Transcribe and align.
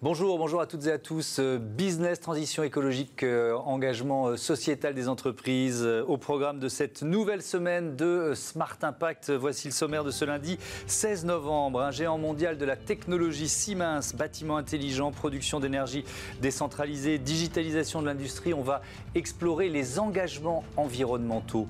Bonjour, 0.00 0.38
bonjour 0.38 0.60
à 0.60 0.66
toutes 0.66 0.86
et 0.86 0.92
à 0.92 0.98
tous. 0.98 1.40
Euh, 1.40 1.58
business, 1.58 2.20
transition 2.20 2.62
écologique, 2.62 3.24
euh, 3.24 3.56
engagement 3.56 4.28
euh, 4.28 4.36
sociétal 4.36 4.94
des 4.94 5.08
entreprises 5.08 5.84
au 6.06 6.16
programme 6.16 6.60
de 6.60 6.68
cette 6.68 7.02
nouvelle 7.02 7.42
semaine 7.42 7.96
de 7.96 8.32
Smart 8.36 8.76
Impact. 8.82 9.32
Voici 9.32 9.66
le 9.66 9.72
sommaire 9.72 10.04
de 10.04 10.12
ce 10.12 10.24
lundi 10.24 10.56
16 10.86 11.24
novembre. 11.24 11.80
Un 11.80 11.90
géant 11.90 12.16
mondial 12.16 12.58
de 12.58 12.64
la 12.64 12.76
technologie 12.76 13.48
Siemens, 13.48 14.14
bâtiment 14.14 14.56
intelligent, 14.56 15.10
production 15.10 15.58
d'énergie 15.58 16.04
décentralisée, 16.40 17.18
digitalisation 17.18 18.00
de 18.00 18.06
l'industrie. 18.06 18.54
On 18.54 18.62
va 18.62 18.82
explorer 19.16 19.68
les 19.68 19.98
engagements 19.98 20.62
environnementaux 20.76 21.66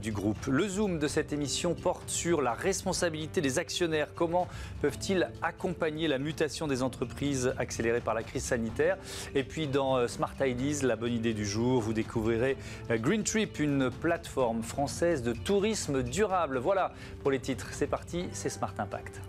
du 0.00 0.12
groupe. 0.12 0.46
Le 0.46 0.68
zoom 0.68 1.00
de 1.00 1.08
cette 1.08 1.32
émission 1.32 1.74
porte 1.74 2.08
sur 2.08 2.42
la 2.42 2.52
responsabilité 2.52 3.40
des 3.40 3.58
actionnaires. 3.58 4.08
Comment 4.14 4.46
peuvent-ils 4.82 5.28
accompagner 5.42 6.06
la 6.06 6.18
mutation 6.18 6.68
des 6.68 6.84
entreprises 6.84 7.52
accéléré 7.72 8.02
par 8.02 8.12
la 8.12 8.22
crise 8.22 8.44
sanitaire. 8.44 8.98
Et 9.34 9.44
puis 9.44 9.66
dans 9.66 9.96
euh, 9.96 10.06
Smart 10.06 10.34
Ideas, 10.38 10.82
la 10.82 10.94
bonne 10.94 11.14
idée 11.14 11.32
du 11.32 11.46
jour, 11.46 11.80
vous 11.80 11.94
découvrirez 11.94 12.58
euh, 12.90 12.98
Green 12.98 13.24
Trip, 13.24 13.58
une 13.60 13.90
plateforme 13.90 14.62
française 14.62 15.22
de 15.22 15.32
tourisme 15.32 16.02
durable. 16.02 16.58
Voilà 16.58 16.92
pour 17.22 17.30
les 17.30 17.38
titres. 17.38 17.68
C'est 17.72 17.86
parti, 17.86 18.28
c'est 18.32 18.50
Smart 18.50 18.74
Impact. 18.78 19.22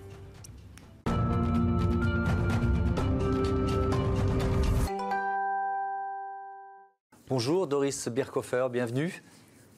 Bonjour 7.29 7.65
Doris 7.65 8.09
Birkhofer, 8.09 8.67
bienvenue. 8.69 9.23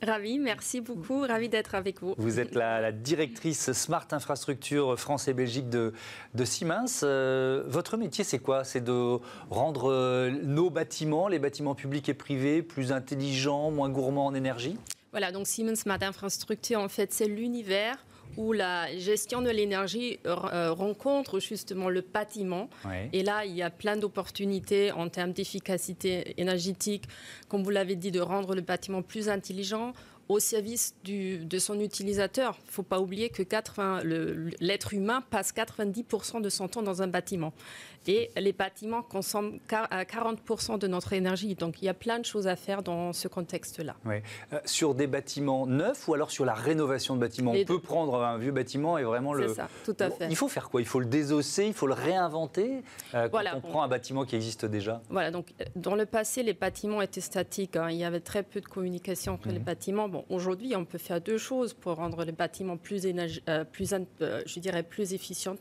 Ravi, 0.06 0.40
merci 0.40 0.82
beaucoup, 0.82 1.22
ravi 1.22 1.50
d'être 1.50 1.76
avec 1.76 2.02
vous. 2.02 2.14
Vous 2.18 2.40
êtes 2.40 2.56
la, 2.56 2.92
directrice 2.92 3.72
Smart 3.72 4.08
Infrastructure 4.12 5.00
France 5.00 5.28
et 5.28 5.34
Belgique 5.34 5.70
de, 5.70 5.94
Siemens. 6.44 7.02
Euh, 7.04 7.64
votre 7.68 7.98
métier, 7.98 8.24
c'est 8.24 8.40
quoi? 8.40 8.64
C'est 8.64 8.84
de 8.84 9.18
rendre 9.50 9.92
euh, 9.92 10.30
nos 10.30 10.70
bâtiments, 10.70 11.28
les 11.28 11.40
bâtiments 11.40 11.76
publics 11.76 12.08
et 12.10 12.14
privés, 12.14 12.62
plus 12.62 12.92
intelligents, 12.92 13.72
moins 13.72 13.90
gourmands 13.90 14.28
en 14.28 14.36
énergie? 14.36 14.78
Voilà, 15.12 15.32
donc 15.32 15.48
Siemens 15.48 15.76
Smart 15.76 16.02
Infrastructure, 16.02 16.80
en 16.80 16.90
fait, 16.90 17.12
c'est 17.12 17.28
l'univers 17.28 17.98
où 18.38 18.54
la 18.54 18.96
gestion 18.98 19.42
de 19.42 19.50
l'énergie 19.50 20.20
euh, 20.26 20.72
rencontre 20.72 21.40
justement 21.40 21.90
le 21.90 22.02
bâtiment. 22.02 22.70
Et 23.14 23.24
là, 23.24 23.46
il 23.46 23.56
y 23.56 23.62
a 23.62 23.70
plein 23.70 23.98
d'opportunités 23.98 24.92
en 24.92 25.10
termes 25.10 25.32
d'efficacité 25.32 26.34
énergétique, 26.38 27.06
comme 27.48 27.64
vous 27.64 27.70
l'avez 27.70 27.96
dit, 27.96 28.12
de 28.12 28.20
rendre 28.20 28.56
le 28.56 28.62
bâtiment 28.62 29.02
plus 29.02 29.30
intelligent 29.30 29.94
au 30.28 30.40
service 30.40 30.96
de 31.04 31.60
son 31.60 31.80
utilisateur. 31.80 32.58
Il 32.64 32.68
ne 32.68 32.72
faut 32.72 32.84
pas 32.84 33.00
oublier 33.00 33.30
que 33.30 33.44
l'être 34.60 34.94
humain 34.94 35.24
passe 35.30 35.54
90% 35.54 36.42
de 36.42 36.50
son 36.50 36.68
temps 36.68 36.82
dans 36.82 37.02
un 37.02 37.08
bâtiment. 37.08 37.54
Et 38.08 38.32
les 38.38 38.54
bâtiments 38.54 39.02
consomment 39.02 39.60
40% 39.70 40.80
de 40.80 40.88
notre 40.88 41.14
énergie. 41.14 41.56
Donc 41.56 41.82
il 41.82 41.86
y 41.86 41.90
a 41.90 41.94
plein 41.94 42.20
de 42.20 42.26
choses 42.26 42.48
à 42.48 42.56
faire 42.56 42.84
dans 42.84 43.14
ce 43.14 43.28
contexte-là. 43.28 43.96
Euh, 44.06 44.60
sur 44.66 44.96
des 44.96 45.08
bâtiments 45.08 45.66
neufs 45.66 46.08
ou 46.08 46.14
alors 46.14 46.32
sur 46.32 46.46
la 46.46 46.54
rénovation 46.54 47.16
de 47.16 47.22
bâtiments? 47.22 47.52
On 47.52 47.66
peut 47.66 47.80
prendre 47.80 48.24
un 48.24 48.38
vieux 48.38 48.52
bâtiment 48.52 48.98
et 48.98 49.04
vraiment 49.04 49.34
le... 49.34 49.48
C'est 49.48 49.56
ça, 49.56 49.70
tout 49.84 49.96
à 50.00 50.10
fait. 50.10 50.28
Il 50.30 50.36
faut 50.36 50.48
faire 50.48 50.70
quoi? 50.70 50.82
Il 50.82 50.88
faut 50.88 51.00
le 51.00 51.06
désosser, 51.06 51.66
il 51.66 51.74
faut 51.74 51.88
le 51.88 51.94
réinventer 51.94 52.84
euh, 53.14 53.30
quand 53.30 53.42
on 53.56 53.62
prend 53.62 53.84
un 53.84 53.88
bâtiment 53.88 54.26
qui 54.26 54.36
existe 54.36 54.66
déjà? 54.66 55.02
Voilà, 55.10 55.32
donc 55.32 55.54
euh, 55.62 55.66
dans 55.76 55.96
le 55.96 56.06
passé, 56.06 56.44
les 56.44 56.54
bâtiments 56.54 57.02
étaient 57.02 57.22
statiques. 57.22 57.76
Hein. 57.76 57.90
Il 57.90 57.98
y 57.98 58.04
avait 58.04 58.20
très 58.20 58.44
peu 58.44 58.62
de 58.62 58.66
communication 58.66 59.34
entre 59.34 59.50
les 59.50 59.60
mhm. 59.60 59.66
bâtiments 59.66 60.10
aujourd'hui, 60.30 60.76
on 60.76 60.86
peut 60.86 60.98
faire 60.98 61.22
deux 61.22 61.38
choses 61.38 61.74
pour 61.74 61.96
rendre 61.96 62.24
les 62.24 62.32
bâtiments 62.32 62.78
plus, 62.78 63.06
euh, 63.06 63.64
plus 63.64 63.94
euh, 64.22 64.42
je 64.46 64.60
dirais, 64.60 64.84
plus 64.84 65.14
efficients 65.14 65.56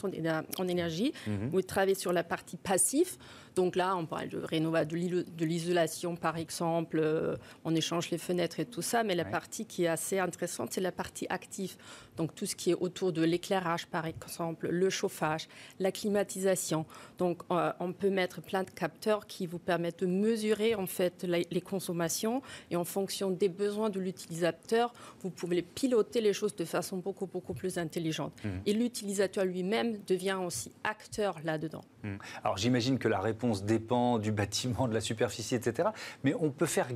en, 0.59 0.69
énergie. 0.69 1.13
Mhm. 1.27 1.51
Vous 1.51 1.63
travaillez 1.63 1.95
sur 1.95 2.13
la 2.13 2.25
partie 2.35 2.57
passive. 2.57 3.17
Donc 3.55 3.77
là, 3.77 3.97
on 3.97 4.07
parle 4.07 4.29
de 4.29 4.39
rénovation, 4.39 4.89
de 4.91 5.45
l'isolation, 5.45 6.17
par 6.17 6.37
exemple. 6.37 6.99
Euh, 7.01 7.37
on 7.65 7.75
échange 7.75 8.11
les 8.11 8.19
fenêtres 8.19 8.61
et 8.61 8.67
tout 8.67 8.83
ça. 8.83 9.05
Mais 9.05 9.15
la 9.15 9.25
partie 9.25 9.67
qui 9.67 9.85
est 9.85 9.89
assez 9.89 10.19
intéressante, 10.19 10.73
c'est 10.73 10.81
la 10.81 10.93
partie 10.93 11.27
active. 11.29 11.77
Donc 12.17 12.35
tout 12.35 12.47
ce 12.47 12.55
qui 12.55 12.71
est 12.71 12.75
autour 12.75 13.13
de 13.13 13.23
l'éclairage, 13.23 13.87
par 13.87 14.07
exemple, 14.07 14.69
le 14.69 14.91
chauffage, 14.91 15.49
la 15.79 15.93
climatisation. 15.93 16.87
Donc 17.19 17.43
on 17.51 17.93
peut 17.93 18.11
mettre 18.11 18.41
plein 18.41 18.63
de 18.63 18.71
capteurs 18.71 19.27
qui 19.27 19.47
vous 19.47 19.59
permettent 19.59 20.01
de 20.01 20.07
mesurer 20.07 20.75
en 20.75 20.87
fait 20.87 21.25
les 21.25 21.61
consommations 21.61 22.43
et 22.71 22.77
en 22.77 22.85
fonction 22.85 23.31
des 23.31 23.49
besoins 23.49 23.91
de 23.91 24.01
l'utilisateur 24.01 24.93
vous 25.21 25.31
pouvez 25.31 25.63
piloter 25.63 26.21
les 26.21 26.33
choses 26.33 26.55
de 26.55 26.65
façon 26.65 26.99
beaucoup, 26.99 27.27
beaucoup 27.27 27.55
plus 27.55 27.79
intelligente. 27.79 28.33
Mmh. 28.45 28.49
Et 28.67 28.73
l'utilisateur 28.73 29.45
lui-même 29.45 29.99
devient 30.07 30.39
aussi 30.45 30.73
acteur 30.85 31.37
là-dedans. 31.45 31.85
Mmh. 32.03 32.17
Alors 32.43 32.57
j'imagine 32.57 32.99
que 32.99 33.09
la 33.09 33.21
réponse 33.21 33.44
dépend 33.53 34.19
du 34.19 34.33
bâtiment, 34.45 34.89
de 34.89 34.95
la 34.95 35.01
superficie, 35.01 35.55
etc. 35.55 35.89
Mais 36.23 36.35
on 36.39 36.51
peut 36.51 36.67
faire 36.67 36.89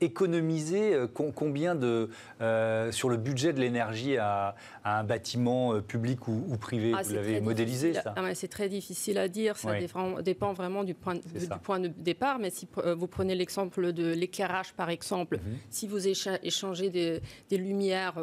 économiser 0.00 0.94
euh, 0.94 1.06
combien 1.06 1.74
de, 1.74 2.10
euh, 2.40 2.92
sur 2.92 3.08
le 3.08 3.16
budget 3.16 3.52
de 3.52 3.60
l'énergie 3.60 4.16
à, 4.16 4.54
un 4.84 5.04
bâtiment 5.04 5.74
euh, 5.74 5.80
public 5.80 6.28
ou, 6.28 6.56
privé? 6.60 6.92
Ah, 6.96 7.02
Vous 7.02 7.14
l'avez 7.14 7.40
modélisé, 7.40 7.94
ça 7.94 8.14
ah, 8.16 8.34
C'est 8.34 8.48
très 8.48 8.68
difficile 8.68 9.18
à 9.18 9.28
dire. 9.28 9.56
Ça 9.56 9.78
dépend, 10.22 10.52
vraiment 10.52 10.84
du 10.84 10.94
point, 10.94 11.14
du 11.14 11.48
point 11.62 11.80
de 11.80 11.88
départ. 11.88 12.38
Mais 12.38 12.50
si 12.50 12.68
vous 12.96 13.06
prenez 13.06 13.34
l'exemple 13.34 13.92
de 13.92 14.12
l'éclairage, 14.12 14.72
par 14.74 14.90
exemple, 14.90 15.36
mhm. 15.36 15.58
si 15.70 15.86
vous 15.86 16.06
échangez 16.08 16.90
des, 16.90 17.20
des 17.48 17.58
lumières 17.58 18.14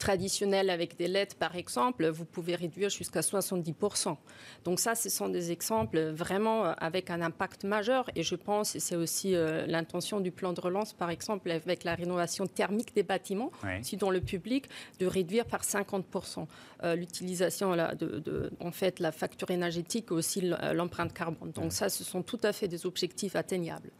traditionnel 0.00 0.70
avec 0.70 0.96
des 0.96 1.06
LED, 1.06 1.34
par 1.34 1.54
exemple, 1.54 2.08
vous 2.08 2.24
pouvez 2.24 2.56
réduire 2.56 2.88
jusqu'à 2.88 3.20
70%. 3.20 4.16
Donc 4.64 4.80
ça, 4.80 4.94
ce 4.94 5.08
sont 5.08 5.28
des 5.28 5.52
exemples 5.52 6.00
vraiment 6.10 6.64
euh, 6.64 6.72
avec 6.78 7.10
un 7.10 7.20
impact 7.20 7.64
majeur. 7.64 8.10
Et 8.16 8.22
je 8.22 8.34
pense, 8.34 8.74
et 8.74 8.80
c'est 8.80 8.96
aussi 8.96 9.36
euh, 9.36 9.66
l'intention 9.66 10.20
du 10.20 10.32
plan 10.32 10.52
de 10.52 10.60
relance, 10.60 10.94
par 10.94 11.10
exemple, 11.10 11.50
avec 11.50 11.84
la 11.84 11.94
rénovation 11.94 12.46
thermique 12.46 12.94
des 12.94 13.02
bâtiments, 13.02 13.52
si 13.82 13.96
dans 13.96 14.10
le 14.10 14.20
public, 14.20 14.68
de 14.98 15.06
réduire 15.06 15.44
par 15.44 15.62
50% 15.62 16.46
euh, 16.82 16.96
l'utilisation 16.96 17.76
de, 17.76 18.50
en 18.60 18.72
fait, 18.72 19.00
la 19.00 19.12
facture 19.12 19.50
énergétique, 19.50 20.10
aussi 20.10 20.50
l'empreinte 20.72 21.12
carbone. 21.12 21.52
Donc 21.52 21.72
ça, 21.72 21.90
ce 21.90 22.04
sont 22.04 22.22
tout 22.22 22.40
à 22.42 22.52
fait 22.52 22.68
des 22.68 22.86
objectifs 22.86 23.36
atteignables. 23.36 23.90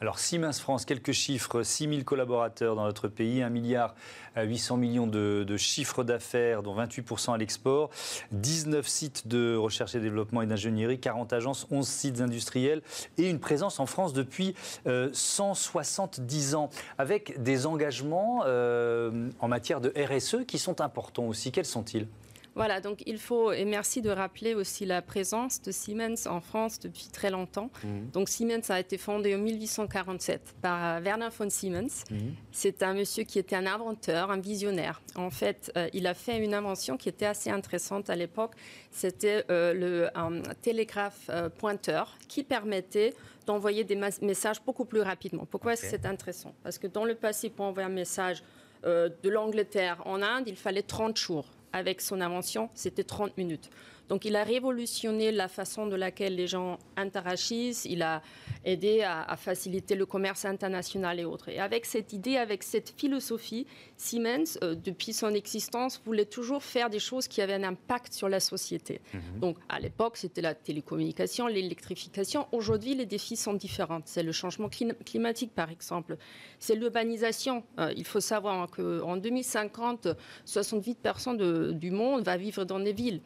Alors 0.00 0.18
Siemens 0.18 0.58
France, 0.58 0.86
quelques 0.86 1.12
chiffres, 1.12 1.62
6 1.62 1.88
000 1.88 2.02
collaborateurs 2.04 2.74
dans 2.74 2.84
notre 2.84 3.08
pays, 3.08 3.42
1 3.42 3.50
milliard 3.50 3.94
800 4.36 4.78
millions 4.78 5.06
de 5.06 5.41
de, 5.44 5.56
chiffre 5.56 6.04
d'affaires, 6.04 6.62
dont 6.62 6.76
28% 6.76 7.34
à 7.34 7.38
l'export, 7.38 7.90
19 8.32 8.86
sites 8.86 9.28
de 9.28 9.56
recherche 9.56 9.94
et 9.94 10.00
développement 10.00 10.42
et 10.42 10.46
d'ingénierie, 10.46 10.98
40 10.98 11.32
agences, 11.32 11.66
11 11.70 11.86
sites 11.86 12.20
industriels 12.20 12.82
et 13.18 13.28
une 13.28 13.40
présence 13.40 13.80
en 13.80 13.86
France 13.86 14.12
depuis 14.12 14.54
170 14.86 16.54
euh, 16.54 16.56
ans, 16.56 16.70
avec 16.98 17.42
des 17.42 17.66
engagements 17.66 18.42
euh, 18.46 19.30
en 19.40 19.48
matière 19.48 19.80
de 19.80 19.92
RSE 19.96 20.44
qui 20.46 20.58
sont 20.58 20.80
importants 20.80 21.26
aussi. 21.26 21.52
Quels 21.52 21.66
sont-ils? 21.66 22.06
Voilà, 22.54 22.80
donc 22.80 23.02
il 23.06 23.18
faut, 23.18 23.52
et 23.52 23.64
merci 23.64 24.02
de 24.02 24.10
rappeler 24.10 24.54
aussi 24.54 24.84
la 24.84 25.00
présence 25.00 25.62
de 25.62 25.72
Siemens 25.72 26.26
en 26.26 26.40
France 26.40 26.80
depuis 26.80 27.08
très 27.10 27.30
longtemps. 27.30 27.70
Mhm. 27.82 28.10
Donc 28.12 28.28
Siemens 28.28 28.68
a 28.68 28.78
été 28.78 28.98
fondé 28.98 29.34
en 29.34 29.38
1847 29.38 30.56
par 30.60 30.96
euh, 30.96 31.00
Werner 31.00 31.28
von 31.36 31.48
Siemens. 31.48 32.04
Mhm. 32.10 32.34
C'est 32.50 32.82
un 32.82 32.92
monsieur 32.92 33.24
qui 33.24 33.38
était 33.38 33.56
un 33.56 33.66
inventeur, 33.66 34.30
un 34.30 34.38
visionnaire. 34.38 35.00
En 35.14 35.30
fait, 35.30 35.72
euh, 35.76 35.88
il 35.94 36.06
a 36.06 36.14
fait 36.14 36.38
une 36.38 36.52
invention 36.52 36.98
qui 36.98 37.08
était 37.08 37.26
assez 37.26 37.48
intéressante 37.48 38.10
à 38.10 38.16
l'époque. 38.16 38.52
C'était 38.90 39.44
euh, 39.50 39.72
le 39.72 40.18
un 40.18 40.42
télégraphe 40.60 41.30
pointeur 41.58 42.16
qui 42.28 42.42
permettait 42.42 43.14
d'envoyer 43.46 43.84
des 43.84 43.96
messages 44.20 44.62
beaucoup 44.62 44.84
plus 44.84 45.00
rapidement. 45.00 45.46
Pourquoi 45.46 45.72
est-ce 45.72 45.82
que 45.82 45.88
c'est 45.88 46.06
intéressant? 46.06 46.54
Parce 46.62 46.78
que 46.78 46.86
dans 46.86 47.04
le 47.04 47.14
passé, 47.14 47.48
pour 47.48 47.64
envoyer 47.64 47.86
un 47.86 47.92
message 47.92 48.42
de 48.84 49.28
l'Angleterre 49.28 50.02
en 50.04 50.22
Inde, 50.22 50.44
il 50.48 50.56
fallait 50.56 50.82
30 50.82 51.16
jours 51.16 51.46
avec 51.72 52.00
son 52.00 52.20
invention, 52.20 52.70
c'était 52.74 53.04
30 53.04 53.36
minutes. 53.36 53.70
Donc 54.12 54.26
il 54.26 54.36
a 54.36 54.44
révolutionné 54.44 55.32
la 55.32 55.48
façon 55.48 55.86
de 55.86 55.96
laquelle 55.96 56.34
les 56.34 56.46
gens 56.46 56.78
interagissent, 56.96 57.86
il 57.86 58.02
a 58.02 58.20
aidé 58.62 59.00
à, 59.02 59.34
faciliter 59.36 59.94
le 59.94 60.04
commerce 60.06 60.44
international 60.44 61.18
et 61.18 61.24
autres. 61.24 61.48
Et 61.48 61.58
avec 61.58 61.86
cette 61.86 62.12
idée, 62.12 62.36
avec 62.36 62.62
cette 62.62 62.92
philosophie, 62.96 63.66
Siemens, 63.96 64.58
euh, 64.62 64.74
depuis 64.74 65.14
son 65.14 65.30
existence, 65.30 66.00
voulait 66.04 66.26
toujours 66.26 66.62
faire 66.62 66.90
des 66.90 66.98
choses 66.98 67.26
qui 67.26 67.40
avaient 67.40 67.54
un 67.54 67.64
impact 67.64 68.12
sur 68.12 68.28
la 68.28 68.40
société. 68.40 69.00
Mhm. 69.14 69.40
Donc 69.40 69.56
à 69.70 69.80
l'époque, 69.80 70.18
c'était 70.18 70.42
la 70.42 70.54
télécommunication, 70.54 71.46
l'électrification. 71.46 72.46
Aujourd'hui, 72.52 72.94
les 72.94 73.06
défis 73.06 73.36
sont 73.36 73.54
différents. 73.54 74.02
C'est 74.04 74.22
le 74.22 74.32
changement 74.32 74.68
climatique, 74.68 75.54
par 75.54 75.70
exemple. 75.70 76.18
C'est 76.58 76.74
l'urbanisation. 76.74 77.64
Euh, 77.78 77.92
il 77.96 78.04
faut 78.04 78.20
savoir 78.20 78.70
qu'en 78.70 79.16
2050, 79.16 80.08
68% 80.46 81.36
du 81.70 81.90
monde 81.92 82.24
va 82.24 82.36
vivre 82.36 82.64
dans 82.64 82.80
des 82.80 82.92
villes. 82.92 83.20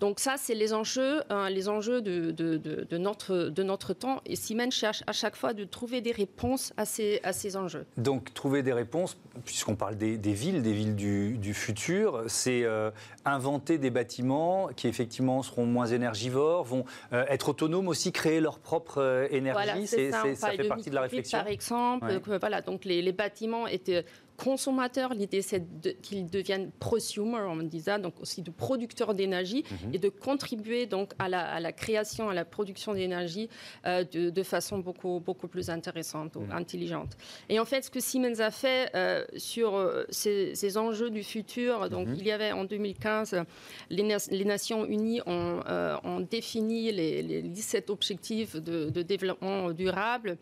Donc 0.00 0.20
ça, 0.20 0.36
c'est 0.38 0.54
les 0.54 0.72
enjeux, 0.72 1.22
hein, 1.28 1.50
les 1.50 1.68
enjeux 1.68 2.00
de, 2.00 2.30
de, 2.30 2.56
de, 2.56 2.98
notre, 2.98 3.48
de 3.48 3.62
notre 3.62 3.92
temps. 3.92 4.20
Et 4.24 4.36
Siemens 4.36 4.70
cherche 4.70 5.02
à 5.06 5.12
chaque 5.12 5.36
fois 5.36 5.52
de 5.52 5.64
trouver 5.64 6.00
des 6.00 6.12
réponses 6.12 6.72
à 6.76 6.84
ces, 6.84 7.20
à 7.22 7.32
ces 7.32 7.56
enjeux. 7.56 7.84
Donc, 7.96 8.32
trouver 8.32 8.62
des 8.62 8.72
réponses, 8.72 9.18
puisqu'on 9.44 9.76
parle 9.76 9.96
des, 9.96 10.16
des, 10.16 10.32
villes, 10.32 10.62
des 10.62 10.72
villes 10.72 10.96
du, 10.96 11.36
du 11.38 11.52
futur, 11.52 12.24
c'est 12.28 12.64
euh, 12.64 12.90
inventer 13.24 13.78
des 13.78 13.90
bâtiments 13.90 14.68
qui, 14.74 14.88
effectivement, 14.88 15.42
seront 15.42 15.66
moins 15.66 15.86
énergivores, 15.86 16.64
vont 16.64 16.84
euh, 17.12 17.24
être 17.28 17.48
autonomes 17.50 17.88
aussi, 17.88 18.12
créer 18.12 18.40
leur 18.40 18.58
propre 18.58 18.98
euh, 18.98 19.26
énergie. 19.30 19.86
Voilà, 19.86 19.86
ça, 20.12 20.34
ça 20.34 20.50
fait 20.50 20.68
partie 20.68 20.90
de 20.90 20.94
la 20.94 21.02
réflexion. 21.02 21.38
Par 21.38 21.48
exemple, 21.48 22.20
voilà, 22.40 22.60
donc 22.62 22.84
les, 22.84 23.02
les 23.02 23.12
bâtiments 23.12 23.66
étaient 23.66 24.04
consommateurs. 24.42 25.14
L'idée, 25.14 25.42
c'est 25.42 25.62
qu'ils 26.02 26.26
deviennent 26.26 26.70
prosumer, 26.80 27.38
on 27.48 27.56
dit 27.56 27.82
ça, 27.82 27.98
donc 27.98 28.14
aussi 28.20 28.42
de 28.42 28.50
producteurs 28.50 29.14
d'énergie 29.14 29.64
mhm. 29.70 29.94
et 29.94 29.98
de 29.98 30.08
contribuer 30.08 30.86
donc 30.86 31.12
à 31.18 31.28
la, 31.28 31.72
création, 31.72 32.28
à 32.28 32.34
la 32.34 32.44
production 32.44 32.92
d'énergie 32.94 33.48
euh, 33.86 34.04
de, 34.04 34.42
façon 34.42 34.78
beaucoup, 34.78 35.20
beaucoup 35.24 35.46
plus 35.46 35.70
intéressante 35.70 36.34
ou 36.36 36.40
mhm. 36.40 36.52
intelligente. 36.52 37.16
Et 37.48 37.60
en 37.60 37.64
fait, 37.64 37.82
ce 37.82 37.90
que 37.90 38.00
Siemens 38.00 38.40
a 38.40 38.50
fait 38.50 38.90
euh, 38.94 39.24
sur 39.36 39.76
euh, 39.76 40.04
ces, 40.10 40.76
enjeux 40.76 41.10
du 41.10 41.22
futur, 41.22 41.88
donc 41.88 42.08
mhm. 42.08 42.16
il 42.18 42.26
y 42.26 42.32
avait 42.32 42.52
en 42.52 42.64
2015, 42.64 43.44
les, 43.90 44.44
Nations 44.44 44.84
Unies 44.84 45.20
ont, 45.26 46.26
défini 46.28 46.90
les, 46.90 47.42
17 47.42 47.90
objectifs 47.90 48.56
de, 48.56 48.90
de 48.90 49.02
développement 49.02 49.70
durable 49.70 50.38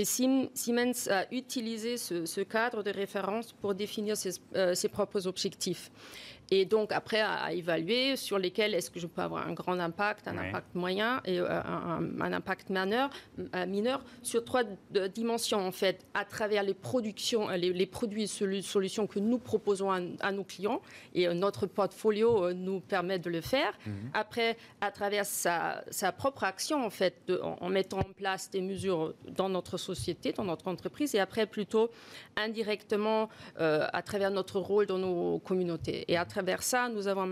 et 0.00 0.04
Siemens 0.06 1.08
a 1.10 1.26
utilisé 1.30 1.98
ce, 1.98 2.40
cadre 2.40 2.82
de 2.82 2.90
référence 2.90 3.52
pour 3.52 3.74
définir 3.74 4.16
ses, 4.16 4.40
euh, 4.56 4.74
ses 4.74 4.88
propres 4.88 5.26
objectifs. 5.26 5.90
Et 6.50 6.64
donc, 6.64 6.90
après, 6.92 7.20
à, 7.20 7.52
évaluer 7.52 8.16
sur 8.16 8.38
lesquels 8.38 8.74
est-ce 8.74 8.90
que 8.90 8.98
je 8.98 9.06
peux 9.06 9.22
avoir 9.22 9.46
un 9.46 9.52
grand 9.52 9.78
impact, 9.78 10.26
un 10.26 10.36
impact 10.36 10.74
moyen 10.74 11.20
et 11.24 11.38
euh, 11.38 11.48
un, 11.48 12.32
impact 12.32 12.70
mineur, 12.70 13.10
euh, 13.54 13.66
mineur, 13.66 14.02
sur 14.22 14.44
trois 14.44 14.64
dimensions, 15.14 15.64
en 15.64 15.70
fait, 15.70 16.04
à 16.12 16.24
travers 16.24 16.64
les 16.64 16.74
productions, 16.74 17.48
les, 17.50 17.86
produits 17.86 18.24
et 18.24 18.62
solutions 18.62 19.06
que 19.06 19.20
nous 19.20 19.38
proposons 19.38 19.90
à, 19.90 20.32
nos 20.32 20.44
clients. 20.44 20.82
Et 21.14 21.28
euh, 21.28 21.34
notre 21.34 21.66
portfolio 21.66 22.52
nous 22.52 22.80
permet 22.80 23.20
de 23.20 23.30
le 23.30 23.40
faire. 23.40 23.72
Mhm. 23.86 24.10
Après, 24.14 24.56
à 24.80 24.90
travers 24.90 25.26
sa, 25.26 25.84
propre 26.18 26.42
action, 26.42 26.84
en 26.84 26.90
fait, 26.90 27.32
en, 27.42 27.68
mettant 27.68 27.98
en 27.98 28.12
place 28.16 28.50
des 28.50 28.60
mesures 28.60 29.14
dans 29.28 29.48
notre 29.48 29.78
société, 29.78 30.32
dans 30.32 30.44
notre 30.44 30.66
entreprise. 30.66 31.14
Et 31.14 31.20
après, 31.20 31.46
plutôt 31.46 31.90
indirectement, 32.36 33.28
à 33.56 34.02
travers 34.02 34.30
notre 34.32 34.58
rôle 34.58 34.86
dans 34.86 34.98
nos 34.98 35.38
communautés. 35.38 36.04
Et 36.08 36.16
à 36.16 36.24
travers 36.24 36.39
ça, 36.60 36.88
nous 36.88 37.08
avons 37.08 37.28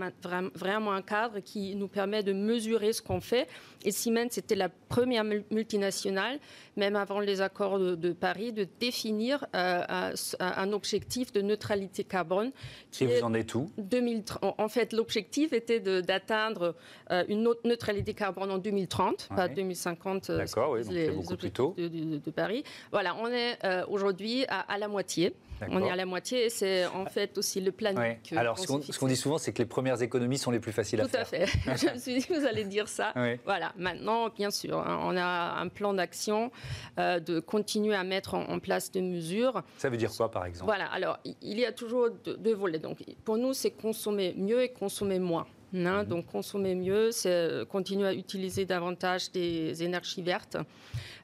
vraiment 0.55 0.91
un 0.91 1.01
cadre 1.01 1.39
qui 1.39 1.75
nous 1.75 1.87
permet 1.87 2.23
de 2.23 2.33
mesurer 2.33 2.93
ce 2.93 3.01
qu'on 3.01 3.21
fait. 3.21 3.47
Et 3.83 3.91
Siemens 3.91 4.37
était 4.37 4.55
la 4.55 4.69
première 4.69 5.23
multinationale, 5.23 6.39
même 6.75 6.95
avant 6.95 7.19
les 7.19 7.41
accords 7.41 7.79
de, 7.79 8.11
Paris, 8.13 8.51
de 8.51 8.67
définir 8.79 9.45
euh, 9.55 10.13
un, 10.39 10.73
objectif 10.73 11.31
de 11.31 11.41
neutralité 11.41 12.03
carbone. 12.03 12.51
Qui 12.91 13.05
Et 13.05 13.19
vous 13.19 13.23
en 13.23 13.33
êtes 13.33 13.55
où? 13.55 13.71
2030. 13.77 14.55
En 14.57 14.67
fait, 14.67 14.93
l'objectif 14.93 15.53
était 15.53 15.79
d'atteindre 15.79 16.75
euh, 17.11 17.23
une 17.29 17.49
neutralité 17.63 18.13
carbone 18.13 18.51
en 18.51 18.57
2030, 18.57 19.29
pas 19.35 19.47
2050. 19.47 20.29
Euh, 20.29 20.37
D'accord, 20.37 20.71
oui, 20.71 20.81
c'est 20.83 21.11
beaucoup 21.11 21.37
plus 21.37 21.51
tôt. 21.51 21.73
De, 21.77 22.31
Paris. 22.31 22.63
Voilà, 22.91 23.15
on 23.15 23.27
est 23.27 23.57
aujourd'hui 23.87 24.45
à, 24.47 24.77
la 24.77 24.87
moitié. 24.87 25.33
On 25.69 25.83
est 25.83 25.91
à 25.91 25.95
la 25.95 26.05
moitié 26.05 26.45
et 26.45 26.49
c'est 26.49 26.85
en 26.85 27.05
fait 27.05 27.37
aussi 27.37 27.61
le 27.61 27.71
plan. 27.71 27.93
Alors, 28.35 28.57
ce 28.59 28.67
qu'on 28.99 29.07
dit 29.07 29.15
souvent, 29.15 29.37
c'est 29.37 29.53
que 29.53 29.59
les 29.59 29.67
premières 29.67 30.01
économies 30.01 30.37
sont 30.37 30.51
les 30.51 30.59
plus 30.59 30.71
faciles 30.71 31.01
à 31.01 31.07
faire. 31.07 31.27
Tout 31.27 31.35
à 31.35 31.45
fait. 31.45 31.45
Je 31.87 31.93
me 31.93 31.99
suis 31.99 32.19
dit 32.19 32.25
que 32.25 32.33
vous 32.33 32.45
allez 32.45 32.63
dire 32.63 32.87
ça. 32.87 33.13
Voilà. 33.45 33.73
Maintenant, 33.77 34.29
bien 34.29 34.51
sûr, 34.51 34.77
hein, 34.77 34.99
on 35.03 35.15
a 35.15 35.59
un 35.59 35.67
plan 35.69 35.93
d'action 35.93 36.51
euh, 36.99 37.19
de 37.19 37.39
continuer 37.39 37.95
à 37.95 38.03
mettre 38.03 38.33
en, 38.35 38.59
place 38.59 38.91
des 38.91 39.01
mesures. 39.01 39.63
Ça 39.77 39.89
veut 39.89 39.97
dire 39.97 40.11
quoi, 40.15 40.29
par 40.29 40.45
exemple? 40.45 40.65
Voilà. 40.65 40.85
Alors, 40.87 41.19
il 41.25 41.59
y 41.59 41.65
a 41.65 41.71
toujours 41.71 42.09
deux, 42.09 42.53
volets. 42.53 42.79
Donc, 42.79 42.97
pour 43.23 43.37
nous, 43.37 43.53
c'est 43.53 43.71
consommer 43.71 44.33
mieux 44.37 44.61
et 44.63 44.69
consommer 44.69 45.19
moins. 45.19 45.47
Hein. 45.73 46.03
Mhm. 46.03 46.05
Donc 46.05 46.25
consommer 46.27 46.75
mieux, 46.75 47.11
c'est 47.11 47.65
continuer 47.69 48.07
à 48.07 48.13
utiliser 48.13 48.65
davantage 48.65 49.31
des 49.31 49.83
énergies 49.83 50.21
vertes. 50.21 50.57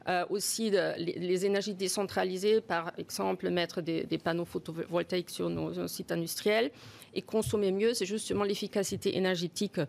Euh, 0.07 0.23
aussi 0.29 0.69
les, 0.69 1.45
énergies 1.47 1.73
décentralisées, 1.73 2.61
par 2.61 2.91
exemple 2.95 3.49
mettre 3.49 3.81
des, 3.81 4.05
panneaux 4.23 4.45
photovoltaïques 4.45 5.31
sur 5.31 5.49
nos, 5.49 5.87
sites 5.87 6.11
industriels 6.11 6.69
et 7.15 7.23
consommer 7.23 7.71
mieux, 7.71 7.95
c'est 7.95 8.05
justement 8.05 8.43
l'efficacité 8.43 9.17
énergétique 9.17 9.79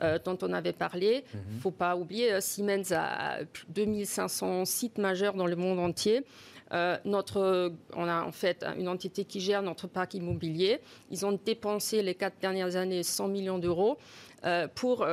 euh, 0.00 0.18
dont 0.24 0.38
on 0.40 0.54
avait 0.54 0.72
parlé. 0.72 1.24
Il 1.34 1.38
mhm. 1.38 1.56
ne 1.56 1.60
faut 1.60 1.70
pas 1.72 1.94
oublier, 1.94 2.32
euh, 2.32 2.40
Siemens 2.40 2.90
a 2.92 3.40
2500 3.68 4.64
sites 4.64 4.96
majeurs 4.96 5.34
dans 5.34 5.46
le 5.46 5.56
monde 5.56 5.78
entier. 5.78 6.24
Notre, 7.04 7.72
on 7.94 8.08
a 8.08 8.22
en 8.22 8.32
fait 8.32 8.64
une 8.76 8.88
entité 8.88 9.24
qui 9.24 9.40
gère 9.40 9.62
notre 9.62 9.86
parc 9.86 10.14
immobilier. 10.14 10.80
Ils 11.10 11.24
ont 11.24 11.38
dépensé 11.44 12.02
les 12.02 12.14
quatre 12.14 12.38
dernières 12.40 12.76
années 12.76 13.02
100 13.02 13.28
millions 13.28 13.58
d'euros 13.58 13.98
pour 14.74 15.06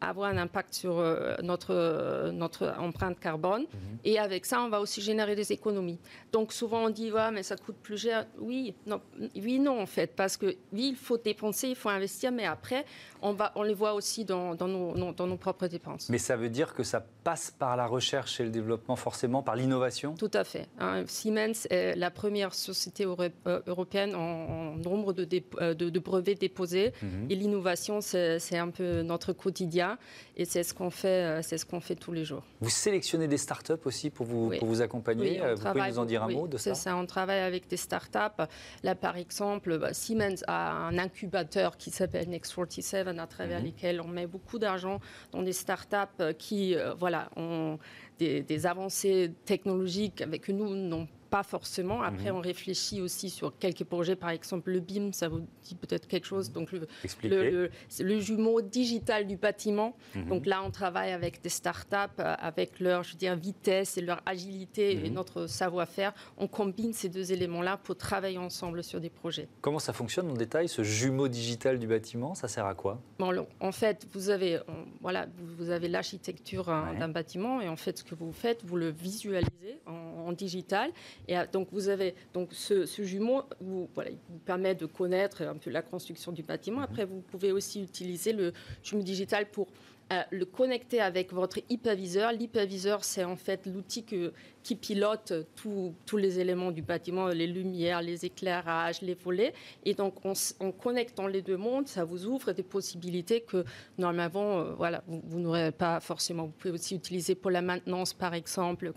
avoir 0.00 0.30
un 0.30 0.38
impact 0.38 0.74
sur 0.74 0.98
euh, 0.98 1.36
notre, 1.42 1.74
euh, 1.74 2.32
notre 2.32 2.74
empreinte 2.78 3.20
carbone. 3.20 3.62
Mhm. 3.62 3.98
Et 4.04 4.18
avec 4.18 4.46
ça, 4.46 4.60
on 4.62 4.68
va 4.68 4.80
aussi 4.80 5.00
générer 5.00 5.36
des 5.36 5.52
économies. 5.52 5.98
Donc 6.32 6.52
souvent, 6.52 6.84
on 6.84 6.90
dit, 6.90 7.12
ouais, 7.12 7.30
mais 7.30 7.42
ça 7.42 7.56
coûte 7.56 7.76
plus 7.82 7.98
cher. 7.98 8.26
Oui, 8.38 8.74
non, 8.86 9.00
oui, 9.36 9.58
non, 9.58 9.80
en 9.80 9.86
fait, 9.86 10.14
parce 10.16 10.36
que 10.36 10.46
oui, 10.72 10.90
il 10.90 10.96
faut 10.96 11.18
dépenser, 11.18 11.68
il 11.68 11.76
faut 11.76 11.90
investir, 11.90 12.32
mais 12.32 12.46
après, 12.46 12.84
on, 13.22 13.32
va, 13.32 13.52
on 13.54 13.62
les 13.62 13.74
voit 13.74 13.94
aussi 13.94 14.24
dans, 14.24 14.54
dans, 14.54 14.68
nos, 14.68 15.12
dans 15.12 15.26
nos 15.26 15.36
propres 15.36 15.66
dépenses. 15.66 16.08
Mais 16.08 16.18
ça 16.18 16.36
veut 16.36 16.48
dire 16.48 16.74
que 16.74 16.82
ça 16.82 17.04
passe 17.24 17.50
par 17.50 17.76
la 17.76 17.86
recherche 17.86 18.40
et 18.40 18.44
le 18.44 18.50
développement, 18.50 18.96
forcément, 18.96 19.42
par 19.42 19.56
l'innovation? 19.56 20.14
Tout 20.14 20.30
à 20.32 20.44
fait. 20.44 20.68
Hein. 20.78 21.04
Siemens 21.06 21.66
est 21.68 21.94
la 21.96 22.10
première 22.10 22.54
société 22.54 23.04
euh, 23.04 23.60
européenne 23.66 24.14
en, 24.14 24.76
nombre 24.76 25.12
de, 25.12 25.24
de, 25.24 25.98
brevets 25.98 26.34
déposés. 26.34 26.92
Mhm. 27.02 27.26
Et 27.28 27.34
l'innovation, 27.34 28.00
c'est 28.00 28.56
un 28.56 28.70
peu 28.70 29.02
notre 29.02 29.32
quotidien. 29.32 29.89
Et 30.36 30.44
c'est 30.44 30.62
ce 30.62 30.74
qu'on 30.74 30.90
fait, 30.90 31.08
euh, 31.08 31.42
c'est 31.42 31.58
ce 31.58 31.66
qu'on 31.66 31.80
fait 31.80 31.94
tous 31.94 32.12
les 32.12 32.24
jours. 32.24 32.42
Vous 32.60 32.70
sélectionnez 32.70 33.28
des 33.28 33.38
startups 33.38 33.72
aussi 33.84 34.10
pour 34.10 34.26
vous, 34.26 34.52
pour 34.58 34.68
vous 34.68 34.82
accompagner. 34.82 35.40
Euh, 35.40 35.54
vous 35.54 35.64
pouvez 35.64 35.88
nous 35.88 35.98
en 35.98 36.04
dire 36.04 36.22
un 36.22 36.28
mot 36.28 36.48
de 36.48 36.56
ça 36.56 36.74
C'est 36.74 36.82
ça. 36.82 36.96
On 36.96 37.06
travaille 37.06 37.40
avec 37.40 37.68
des 37.68 37.76
startups. 37.76 38.42
Là, 38.82 38.94
par 38.94 39.16
exemple, 39.16 39.78
bah, 39.78 39.92
Siemens 39.92 40.42
a 40.46 40.72
un 40.72 40.98
incubateur 40.98 41.76
qui 41.76 41.90
s'appelle 41.90 42.28
Next 42.28 42.54
47, 42.54 43.08
à 43.18 43.26
travers 43.26 43.58
mhm. 43.58 43.66
lesquels 43.66 44.00
on 44.00 44.08
met 44.08 44.26
beaucoup 44.26 44.58
d'argent 44.58 45.00
dans 45.32 45.42
des 45.42 45.52
startups 45.52 45.96
euh, 46.20 46.32
qui, 46.32 46.76
voilà, 46.98 47.30
ont 47.36 47.78
des, 48.18 48.42
des 48.42 48.66
avancées 48.66 49.32
technologiques 49.44 50.20
avec 50.20 50.48
nous 50.48 50.74
n'ont 50.74 51.08
pas 51.30 51.42
forcément. 51.42 52.02
Après, 52.02 52.30
mhm. 52.30 52.38
on 52.38 52.40
réfléchit 52.40 53.00
aussi 53.00 53.30
sur 53.30 53.56
quelques 53.58 53.84
projets, 53.84 54.16
par 54.16 54.30
exemple 54.30 54.70
le 54.70 54.80
BIM, 54.80 55.12
ça 55.12 55.28
vous 55.28 55.46
dit 55.62 55.76
peut-être 55.76 56.08
quelque 56.08 56.26
chose. 56.26 56.48
Mhm. 56.48 56.54
Donc, 56.54 56.72
le, 56.72 56.86
le, 57.22 57.70
le, 58.00 58.20
jumeau 58.20 58.60
digital 58.60 59.26
du 59.26 59.36
bâtiment. 59.36 59.96
Mhm. 60.14 60.28
Donc 60.28 60.46
là, 60.46 60.62
on 60.64 60.70
travaille 60.70 61.12
avec 61.12 61.40
des 61.42 61.48
startups, 61.48 61.94
euh, 62.18 62.34
avec 62.38 62.80
leur 62.80 63.04
je 63.04 63.16
dire, 63.16 63.36
vitesse 63.36 63.96
et 63.96 64.00
leur 64.00 64.20
agilité 64.26 65.06
et 65.06 65.10
notre 65.10 65.46
savoir-faire. 65.46 66.12
On 66.36 66.48
combine 66.48 66.92
ces 66.92 67.08
deux 67.08 67.32
éléments-là 67.32 67.76
pour 67.76 67.96
travailler 67.96 68.38
ensemble 68.38 68.82
sur 68.82 69.00
des 69.00 69.10
projets. 69.10 69.48
Comment 69.60 69.78
ça 69.78 69.92
fonctionne 69.92 70.30
en 70.30 70.34
détail, 70.34 70.68
ce 70.68 70.82
jumeau 70.82 71.28
digital 71.28 71.78
du 71.78 71.86
bâtiment? 71.86 72.34
Ça 72.34 72.48
sert 72.48 72.66
à 72.66 72.74
quoi? 72.74 73.00
Bon, 73.18 73.46
En 73.60 73.72
fait, 73.72 74.06
vous 74.12 74.30
avez, 74.30 74.58
voilà, 75.00 75.26
vous 75.58 75.70
avez 75.70 75.88
l'architecture 75.88 76.68
hein, 76.68 76.94
d'un 76.98 77.08
bâtiment 77.08 77.60
et 77.60 77.68
en 77.68 77.76
fait, 77.76 77.98
ce 77.98 78.04
que 78.04 78.14
vous 78.14 78.32
faites, 78.32 78.64
vous 78.64 78.76
le 78.76 78.90
visualisez 78.90 79.80
en, 79.86 80.26
en 80.26 80.32
digital 80.32 80.90
et 81.28 81.38
euh, 81.38 81.44
donc 81.52 81.68
vous 81.72 81.88
avez 81.88 82.14
donc 82.32 82.48
ce, 82.52 82.84
jumeau, 83.02 83.42
vous, 83.60 83.88
il 84.06 84.18
vous 84.28 84.38
permet 84.44 84.74
de 84.74 84.86
connaître 84.86 85.42
un 85.42 85.56
peu 85.56 85.70
la 85.70 85.82
construction 85.82 86.32
du 86.32 86.42
bâtiment. 86.42 86.80
Après, 86.80 87.04
vous 87.04 87.20
pouvez 87.20 87.52
aussi 87.52 87.82
utiliser 87.82 88.32
le 88.32 88.52
jumeau 88.82 89.02
digital 89.02 89.46
pour 89.50 89.68
euh, 90.12 90.22
le 90.32 90.44
connecter 90.44 91.00
avec 91.00 91.32
votre 91.32 91.60
hyperviseur. 91.68 92.32
L'hyperviseur, 92.32 93.04
c'est 93.04 93.22
en 93.22 93.36
fait 93.36 93.64
l'outil 93.66 94.04
qui 94.04 94.74
pilote 94.74 95.32
tous 95.54 96.16
les 96.16 96.40
éléments 96.40 96.72
du 96.72 96.82
bâtiment, 96.82 97.28
les 97.28 97.46
lumières, 97.46 98.02
les 98.02 98.24
éclairages, 98.24 99.02
les 99.02 99.14
volets. 99.14 99.54
Et 99.84 99.94
donc, 99.94 100.14
en 100.24 100.72
connectant 100.72 101.28
les 101.28 101.42
deux 101.42 101.56
mondes, 101.56 101.86
ça 101.86 102.02
vous 102.02 102.26
ouvre 102.26 102.50
des 102.50 102.64
possibilités 102.64 103.42
que 103.42 103.64
normalement, 103.98 104.58
euh, 104.58 104.72
voilà, 104.74 105.04
vous, 105.06 105.22
vous 105.24 105.38
n'aurez 105.38 105.70
pas 105.70 106.00
forcément. 106.00 106.46
Vous 106.46 106.54
pouvez 106.58 106.74
aussi 106.74 106.96
utiliser 106.96 107.36
pour 107.36 107.52
la 107.52 107.62
maintenance, 107.62 108.12
par 108.12 108.34
exemple, 108.34 108.92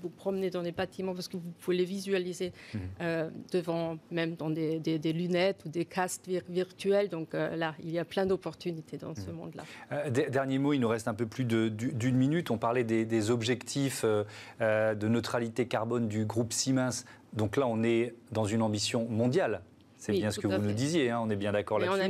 vous 0.00 0.08
promenez 0.08 0.50
dans 0.50 0.62
des 0.62 0.72
bâtiments 0.72 1.14
parce 1.14 1.28
que 1.28 1.36
vous 1.36 1.52
pouvez 1.60 1.76
les 1.76 1.84
visualiser 1.84 2.52
mmh. 2.52 2.78
euh, 3.00 3.30
devant, 3.52 3.98
même 4.10 4.34
dans 4.34 4.50
des, 4.50 4.80
lunettes 5.12 5.64
ou 5.64 5.68
des 5.68 5.84
casques 5.84 6.28
virtuels. 6.48 7.08
Donc 7.08 7.34
euh, 7.34 7.56
là, 7.56 7.74
il 7.82 7.90
y 7.90 7.98
a 7.98 8.04
plein 8.04 8.26
d'opportunités 8.26 8.96
dans 8.96 9.14
ce 9.14 9.30
mmh. 9.30 9.34
monde-là. 9.34 9.64
Euh, 9.92 10.10
dernier 10.10 10.58
mot, 10.58 10.72
il 10.72 10.80
nous 10.80 10.88
reste 10.88 11.08
un 11.08 11.14
peu 11.14 11.26
plus 11.26 11.44
d'une 11.44 12.16
minute. 12.16 12.50
On 12.50 12.58
parlait 12.58 12.84
des, 12.84 13.30
objectifs 13.30 14.04
de 14.04 15.08
neutralité 15.08 15.66
carbone 15.66 16.08
du 16.08 16.24
groupe 16.26 16.52
Siemens. 16.52 17.04
Donc 17.32 17.56
là, 17.56 17.66
on 17.66 17.82
est 17.82 18.14
dans 18.32 18.44
une 18.44 18.62
ambition 18.62 19.06
mondiale 19.08 19.62
C'est 20.04 20.12
bien 20.12 20.30
ce 20.30 20.40
que 20.40 20.46
vous 20.46 20.58
nous 20.58 20.72
disiez, 20.72 21.10
hein, 21.10 21.20
on 21.22 21.30
est 21.30 21.36
bien 21.36 21.52
d'accord 21.52 21.78
là-dessus. 21.78 22.00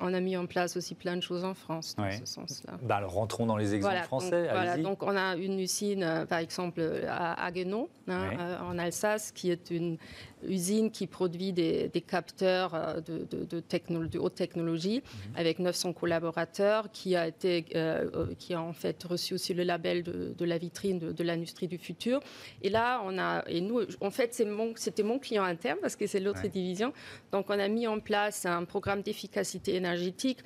On, 0.00 0.14
a 0.14 0.20
mis 0.20 0.36
en 0.36 0.46
place 0.46 0.76
aussi 0.76 0.94
plein 0.94 1.16
de 1.16 1.22
choses 1.22 1.44
en 1.44 1.54
France 1.54 1.94
dans 1.96 2.10
ce 2.10 2.24
sens-là. 2.24 2.74
Alors 2.94 3.12
rentrons 3.12 3.46
dans 3.46 3.56
les 3.56 3.74
exemples 3.74 3.96
français. 4.04 4.44
Donc, 4.44 4.52
voilà, 4.52 4.76
donc 4.78 5.02
on 5.02 5.16
a 5.16 5.36
une 5.36 5.58
usine, 5.60 6.02
euh, 6.02 6.24
par 6.24 6.38
exemple, 6.38 6.80
à 7.08 7.44
Haguenau, 7.44 7.90
hein, 8.08 8.30
euh, 8.38 8.58
en 8.60 8.78
Alsace, 8.78 9.32
qui 9.32 9.50
est 9.50 9.70
une 9.70 9.98
usine 10.48 10.90
qui 10.90 11.06
produit 11.06 11.52
des, 11.52 11.90
capteurs 12.06 12.74
euh, 12.74 13.00
de, 13.00 13.24
de, 13.24 14.18
haute 14.18 14.34
technologie 14.34 15.02
mhm. 15.04 15.36
avec 15.36 15.58
900 15.58 15.92
collaborateurs, 15.92 16.90
qui 16.92 17.16
a, 17.16 17.26
été, 17.26 17.64
euh, 17.74 18.10
euh, 18.14 18.26
qui 18.38 18.54
a 18.54 18.60
en 18.60 18.72
fait 18.72 19.02
reçu 19.04 19.34
aussi 19.34 19.54
le 19.54 19.62
label 19.62 20.02
de, 20.02 20.44
la 20.44 20.58
vitrine 20.58 20.98
de, 20.98 21.24
l'industrie 21.24 21.68
du 21.68 21.78
futur. 21.78 22.20
Et 22.62 22.70
là, 22.70 23.02
on 23.04 23.18
a, 23.18 23.44
et 23.48 23.60
nous, 23.60 23.80
en 24.00 24.10
fait, 24.10 24.34
c'était 24.34 25.02
mon, 25.02 25.18
client 25.18 25.44
interne 25.44 25.78
parce 25.80 25.96
que 25.96 26.06
c'est 26.06 26.20
l'autre 26.20 26.46
division. 26.48 26.92
Donc, 27.32 27.46
on 27.48 27.58
a 27.58 27.68
mis 27.68 27.86
en 27.86 28.00
place 28.00 28.46
un 28.46 28.64
programme 28.64 29.02
d'efficacité 29.02 29.76
énergétique 29.76 30.38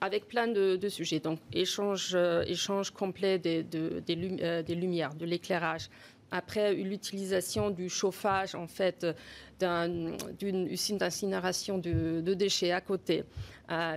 avec 0.00 0.26
plein 0.26 0.48
de, 0.48 0.88
sujets. 0.88 1.20
Donc, 1.20 1.38
échange, 1.52 2.16
échange 2.46 2.90
complet 2.90 3.38
des, 3.38 3.62
des 3.62 4.74
lumières, 4.74 5.14
de 5.14 5.24
l'éclairage 5.24 5.88
après 6.30 6.74
l'utilisation 6.74 7.70
du 7.70 7.88
chauffage 7.88 8.54
en 8.54 8.66
fait 8.66 9.06
d'une 9.58 10.66
usine 10.66 10.98
d'incinération 10.98 11.78
de, 11.78 12.34
déchets 12.34 12.72
à 12.72 12.80
côté, 12.80 13.24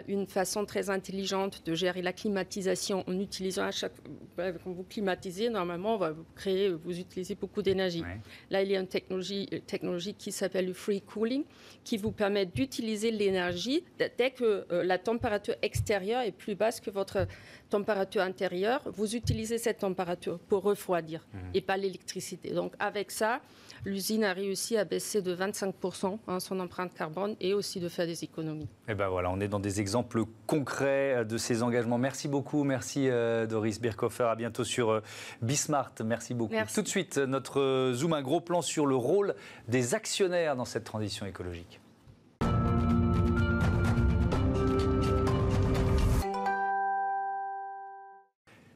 une 0.07 0.25
façon 0.27 0.65
très 0.65 0.89
intelligente 0.89 1.61
de 1.65 1.75
gérer 1.75 2.01
la 2.01 2.13
climatisation 2.13 3.03
en 3.07 3.19
utilisant 3.19 3.65
à 3.65 3.71
chaque 3.71 3.93
quand 4.37 4.71
vous 4.71 4.83
climatisez 4.83 5.49
normalement 5.49 5.97
vous 5.97 6.25
créer 6.35 6.69
vous 6.69 6.99
utilisez 6.99 7.35
beaucoup 7.35 7.61
d'énergie. 7.61 8.03
Là 8.49 8.63
il 8.63 8.71
y 8.71 8.75
a 8.75 8.79
une 8.79 8.87
technologie 8.87 9.47
technologie 9.67 10.13
qui 10.13 10.31
s'appelle 10.31 10.65
le 10.67 10.73
free 10.73 11.01
cooling 11.01 11.43
qui 11.83 11.97
vous 11.97 12.11
permet 12.11 12.45
d'utiliser 12.45 13.11
l'énergie 13.11 13.83
dès 13.97 14.31
que 14.31 14.65
euh, 14.71 14.83
la 14.83 14.97
température 14.97 15.55
extérieure 15.61 16.21
est 16.21 16.31
plus 16.31 16.55
basse 16.55 16.79
que 16.79 16.89
votre 16.89 17.27
température 17.69 18.21
intérieure, 18.21 18.81
vous 18.85 19.15
utilisez 19.15 19.57
cette 19.57 19.79
température 19.79 20.39
pour 20.39 20.63
refroidir 20.63 21.25
mmh. 21.33 21.37
et 21.53 21.61
pas 21.61 21.77
l'électricité. 21.77 22.51
Donc 22.51 22.73
avec 22.79 23.11
ça, 23.11 23.41
l'usine 23.85 24.23
a 24.23 24.33
réussi 24.33 24.77
à 24.77 24.85
baisser 24.85 25.21
de 25.21 25.31
25% 25.49 26.17
hein, 26.27 26.39
son 26.39 26.59
empreinte 26.59 26.93
carbone 26.93 27.35
et 27.39 27.53
aussi 27.53 27.79
de 27.79 27.89
faire 27.89 28.05
des 28.05 28.23
économies. 28.23 28.63
Et 28.87 28.91
eh 28.91 28.95
ben 28.95 29.09
voilà, 29.09 29.29
on 29.31 29.39
est 29.39 29.47
dans 29.47 29.59
des 29.59 29.81
exemples 29.81 30.23
concrets 30.47 31.15
euh, 31.15 31.23
de 31.23 31.37
ces 31.37 31.63
engagements. 31.63 31.97
Merci 31.97 32.27
beaucoup, 32.27 32.63
merci 32.63 33.09
euh, 33.09 33.45
Doris 33.45 33.79
Birkhofer. 33.79 34.23
À 34.23 34.35
bientôt 34.35 34.63
sur 34.63 34.89
euh, 34.91 35.01
Bismart. 35.41 35.93
Merci 36.03 36.33
beaucoup. 36.33 36.55
Tout 36.73 36.81
de 36.81 36.87
suite, 36.87 37.17
notre 37.17 37.91
zoom, 37.93 38.13
un 38.13 38.21
gros 38.21 38.41
plan 38.41 38.61
sur 38.61 38.85
le 38.85 38.95
rôle 38.95 39.35
des 39.67 39.95
actionnaires 39.95 40.55
dans 40.55 40.65
cette 40.65 40.83
transition 40.83 41.25
écologique. 41.25 41.79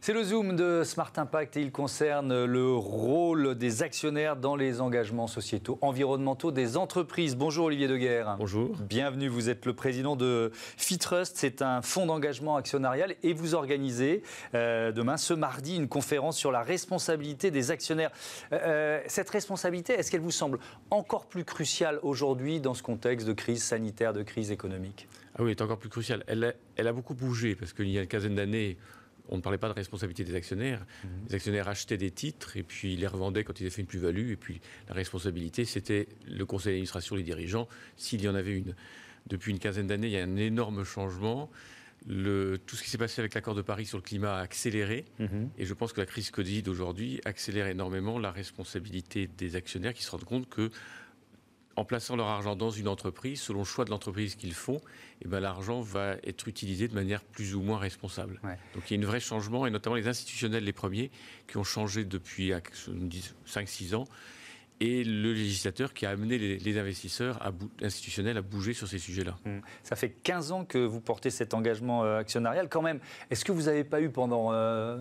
C'est 0.05 0.11
le 0.11 0.21
Zoom 0.21 0.57
de 0.57 0.83
Smart 0.83 1.13
Impact 1.15 1.55
et 1.55 1.61
il 1.61 1.71
concerne 1.71 2.43
le 2.43 2.73
rôle 2.73 3.55
des 3.55 3.83
actionnaires 3.83 4.35
dans 4.35 4.57
les 4.57 4.81
engagements 4.81 5.27
sociétaux 5.27 5.77
environnementaux 5.79 6.51
des 6.51 6.75
entreprises. 6.75 7.37
Bonjour 7.37 7.67
Olivier 7.67 7.87
Deguerre. 7.87 8.35
Bonjour. 8.37 8.75
Bienvenue, 8.81 9.29
vous 9.29 9.47
êtes 9.49 9.65
le 9.65 9.71
président 9.73 10.17
de 10.17 10.51
Fitrust, 10.53 11.37
c'est 11.37 11.61
un 11.61 11.81
fonds 11.81 12.05
d'engagement 12.05 12.57
actionnarial 12.57 13.15
et 13.23 13.31
vous 13.31 13.55
organisez 13.55 14.23
euh, 14.55 14.91
demain, 14.91 15.15
ce 15.15 15.33
mardi, 15.33 15.77
une 15.77 15.87
conférence 15.87 16.37
sur 16.37 16.51
la 16.51 16.63
responsabilité 16.63 17.49
des 17.49 17.71
actionnaires. 17.71 18.11
Euh, 18.51 18.59
euh, 18.61 19.01
cette 19.07 19.29
responsabilité, 19.29 19.93
est-ce 19.93 20.11
qu'elle 20.11 20.19
vous 20.19 20.31
semble 20.31 20.59
encore 20.91 21.27
plus 21.27 21.45
cruciale 21.45 21.99
aujourd'hui 22.03 22.59
dans 22.59 22.73
ce 22.73 22.83
contexte 22.83 23.25
de 23.25 23.31
crise 23.31 23.63
sanitaire, 23.63 24.11
de 24.11 24.23
crise 24.23 24.51
économique? 24.51 25.07
Ah 25.35 25.43
oui, 25.43 25.51
elle 25.51 25.59
est 25.59 25.61
encore 25.61 25.79
plus 25.79 25.87
cruciale. 25.87 26.25
Elle 26.27 26.57
elle 26.75 26.87
a 26.87 26.93
beaucoup 26.93 27.13
bougé 27.13 27.55
parce 27.55 27.71
qu'il 27.71 27.87
y 27.89 27.97
a 27.97 28.01
une 28.01 28.07
quinzaine 28.07 28.35
d'années, 28.35 28.77
on 29.29 29.37
ne 29.37 29.41
parlait 29.41 29.57
pas 29.57 29.69
de 29.69 29.73
responsabilité 29.73 30.23
des 30.23 30.35
actionnaires. 30.35 30.85
Mhm. 31.03 31.09
Les 31.29 31.35
actionnaires 31.35 31.67
achetaient 31.67 31.97
des 31.97 32.11
titres 32.11 32.57
et 32.57 32.63
puis 32.63 32.93
ils 32.93 32.99
les 32.99 33.07
revendaient 33.07 33.43
quand 33.43 33.59
ils 33.59 33.63
avaient 33.63 33.69
fait 33.69 33.81
une 33.81 33.87
plus-value. 33.87 34.31
Et 34.31 34.35
puis 34.35 34.61
la 34.87 34.93
responsabilité, 34.93 35.65
c'était 35.65 36.07
le 36.27 36.45
conseil 36.45 36.73
d'administration, 36.73 37.15
les 37.15 37.23
dirigeants, 37.23 37.67
s'il 37.95 38.21
y 38.21 38.27
en 38.27 38.35
avait 38.35 38.55
une. 38.57 38.75
Depuis 39.27 39.51
une 39.51 39.59
quinzaine 39.59 39.87
d'années, 39.87 40.07
il 40.07 40.13
y 40.13 40.17
a 40.17 40.23
un 40.23 40.35
énorme 40.35 40.83
changement. 40.83 41.49
tout 42.05 42.75
ce 42.75 42.83
qui 42.83 42.89
s'est 42.89 42.97
passé 42.97 43.21
avec 43.21 43.33
l'accord 43.33 43.55
de 43.55 43.61
Paris 43.61 43.85
sur 43.85 43.97
le 43.97 44.03
climat 44.03 44.35
a 44.35 44.41
accéléré. 44.41 45.05
Mhm. 45.19 45.49
Et 45.57 45.65
je 45.65 45.73
pense 45.73 45.93
que 45.93 46.01
la 46.01 46.05
crise 46.05 46.31
Covid 46.31 46.61
d'aujourd'hui 46.61 47.21
accélère 47.23 47.67
énormément 47.67 48.19
la 48.19 48.31
responsabilité 48.31 49.29
des 49.37 49.55
actionnaires 49.55 49.93
qui 49.93 50.03
se 50.03 50.11
rendent 50.11 50.25
compte 50.25 50.49
que 50.49 50.69
en 51.75 51.85
plaçant 51.85 52.15
leur 52.15 52.27
argent 52.27 52.55
dans 52.55 52.69
une 52.69 52.87
entreprise, 52.87 53.41
selon 53.41 53.59
le 53.59 53.65
choix 53.65 53.85
de 53.85 53.89
l'entreprise 53.89 54.35
qu'ils 54.35 54.53
font, 54.53 54.81
eh 55.23 55.27
ben, 55.27 55.39
l'argent 55.39 55.81
va 55.81 56.15
être 56.23 56.47
utilisé 56.47 56.87
de 56.87 56.93
manière 56.93 57.23
plus 57.23 57.55
ou 57.55 57.61
moins 57.61 57.77
responsable. 57.77 58.39
Donc 58.75 58.89
il 58.89 58.99
y 58.99 58.99
a 58.99 59.03
un 59.03 59.09
vrai 59.09 59.19
changement, 59.19 59.65
et 59.65 59.71
notamment 59.71 59.95
les 59.95 60.07
institutionnels, 60.07 60.63
les 60.63 60.73
premiers, 60.73 61.11
qui 61.47 61.57
ont 61.57 61.63
changé 61.63 62.05
depuis 62.05 62.51
5-6 63.47 63.95
ans, 63.95 64.05
et 64.79 65.03
le 65.03 65.33
législateur 65.33 65.93
qui 65.93 66.05
a 66.05 66.09
amené 66.09 66.37
les, 66.37 66.77
investisseurs 66.77 67.39
institutionnels 67.81 68.37
à 68.37 68.41
bouger 68.41 68.73
sur 68.73 68.87
ces 68.87 68.99
sujets-là. 68.99 69.37
Mmh. 69.45 69.59
Ça 69.83 69.95
fait 69.95 70.09
15 70.09 70.51
ans 70.51 70.65
que 70.65 70.77
vous 70.77 70.99
portez 70.99 71.29
cet 71.29 71.53
engagement 71.53 72.03
euh, 72.03 72.17
actionnarial. 72.17 72.67
Quand 72.69 72.81
même, 72.81 72.99
est-ce 73.29 73.45
que 73.45 73.51
vous 73.51 73.63
n'avez 73.63 73.83
pas 73.83 74.01
eu 74.01 74.09
pendant... 74.09 74.51
Euh, 74.51 74.97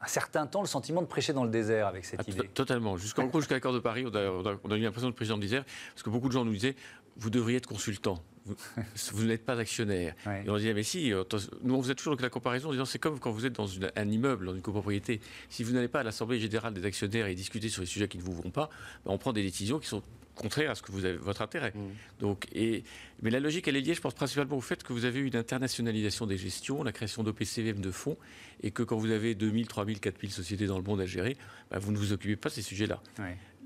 un 0.00 0.06
certain 0.06 0.46
temps 0.46 0.62
le 0.62 0.66
sentiment 0.66 1.02
de 1.02 1.06
prêcher 1.06 1.32
dans 1.32 1.44
le 1.44 1.50
désert 1.50 1.86
avec 1.86 2.04
cette 2.04 2.20
ah, 2.26 2.30
idée. 2.30 2.48
Totalement. 2.48 2.96
Jusqu'en 2.96 3.26
gros, 3.26 3.40
jusqu'à 3.40 3.54
l'accord 3.54 3.72
de 3.72 3.80
Paris, 3.80 4.04
on 4.06 4.70
a, 4.70 4.76
eu 4.76 4.80
l'impression 4.80 5.10
de 5.10 5.14
prêcher 5.14 5.30
dans 5.30 5.36
le 5.36 5.42
désert, 5.42 5.64
parce 5.92 6.02
que 6.02 6.10
beaucoup 6.10 6.28
de 6.28 6.32
gens 6.32 6.44
nous 6.44 6.52
disaient 6.52 6.76
vous 7.16 7.30
devriez 7.30 7.58
être 7.58 7.66
consultant. 7.66 8.22
Vous, 8.46 9.24
n'êtes 9.24 9.44
pas 9.44 9.58
actionnaire. 9.58 10.14
Et 10.44 10.48
on 10.48 10.56
disait, 10.56 10.72
mais 10.72 10.82
si, 10.82 11.12
euh, 11.12 11.24
nous 11.62 11.74
on 11.74 11.82
faisait 11.82 11.94
toujours 11.94 12.16
la 12.18 12.30
comparaison 12.30 12.68
en 12.68 12.72
disant, 12.72 12.86
c'est 12.86 12.98
comme 12.98 13.18
quand 13.18 13.30
vous 13.30 13.44
êtes 13.44 13.52
dans 13.52 13.68
un 13.94 14.08
immeuble, 14.08 14.46
dans 14.46 14.54
une 14.54 14.62
copropriété. 14.62 15.20
Si 15.50 15.62
vous 15.62 15.72
n'allez 15.72 15.88
pas 15.88 16.00
à 16.00 16.02
l'Assemblée 16.02 16.38
générale 16.40 16.72
des 16.72 16.84
actionnaires 16.86 17.26
et 17.26 17.34
discuter 17.34 17.68
sur 17.68 17.82
les 17.82 17.86
sujets 17.86 18.08
qui 18.08 18.16
ne 18.16 18.22
vous 18.22 18.32
vont 18.32 18.50
pas, 18.50 18.70
ben, 19.04 19.12
on 19.12 19.18
prend 19.18 19.34
des 19.34 19.42
décisions 19.42 19.78
qui 19.78 19.88
sont 19.88 20.02
contraires 20.34 20.70
à 20.70 20.74
ce 20.74 20.82
que 20.82 20.92
vous 20.92 21.04
avez, 21.04 21.16
votre 21.16 21.42
intérêt. 21.42 21.72
Mm. 21.74 22.20
Donc, 22.20 22.46
et, 22.52 22.84
mais 23.22 23.30
la 23.30 23.40
logique, 23.40 23.68
elle 23.68 23.76
est 23.76 23.80
liée, 23.80 23.94
je 23.94 24.00
pense, 24.00 24.14
principalement 24.14 24.56
au 24.56 24.60
fait 24.60 24.82
que 24.82 24.92
vous 24.92 25.04
avez 25.04 25.20
eu 25.20 25.26
une 25.26 25.36
internationalisation 25.36 26.26
des 26.26 26.36
gestions, 26.36 26.82
la 26.82 26.92
création 26.92 27.22
d'OPCVM 27.22 27.80
de 27.80 27.90
fonds, 27.90 28.16
et 28.62 28.70
que 28.70 28.82
quand 28.82 28.96
vous 28.96 29.10
avez 29.10 29.34
2000, 29.34 29.66
3000, 29.66 30.00
4000 30.00 30.30
sociétés 30.32 30.66
dans 30.66 30.78
le 30.78 30.84
monde 30.84 31.00
à 31.00 31.06
gérer, 31.06 31.36
ben, 31.70 31.78
vous 31.78 31.92
ne 31.92 31.98
vous 31.98 32.12
occupez 32.12 32.36
pas 32.36 32.48
de 32.48 32.54
ces 32.54 32.62
sujets-là. 32.62 33.02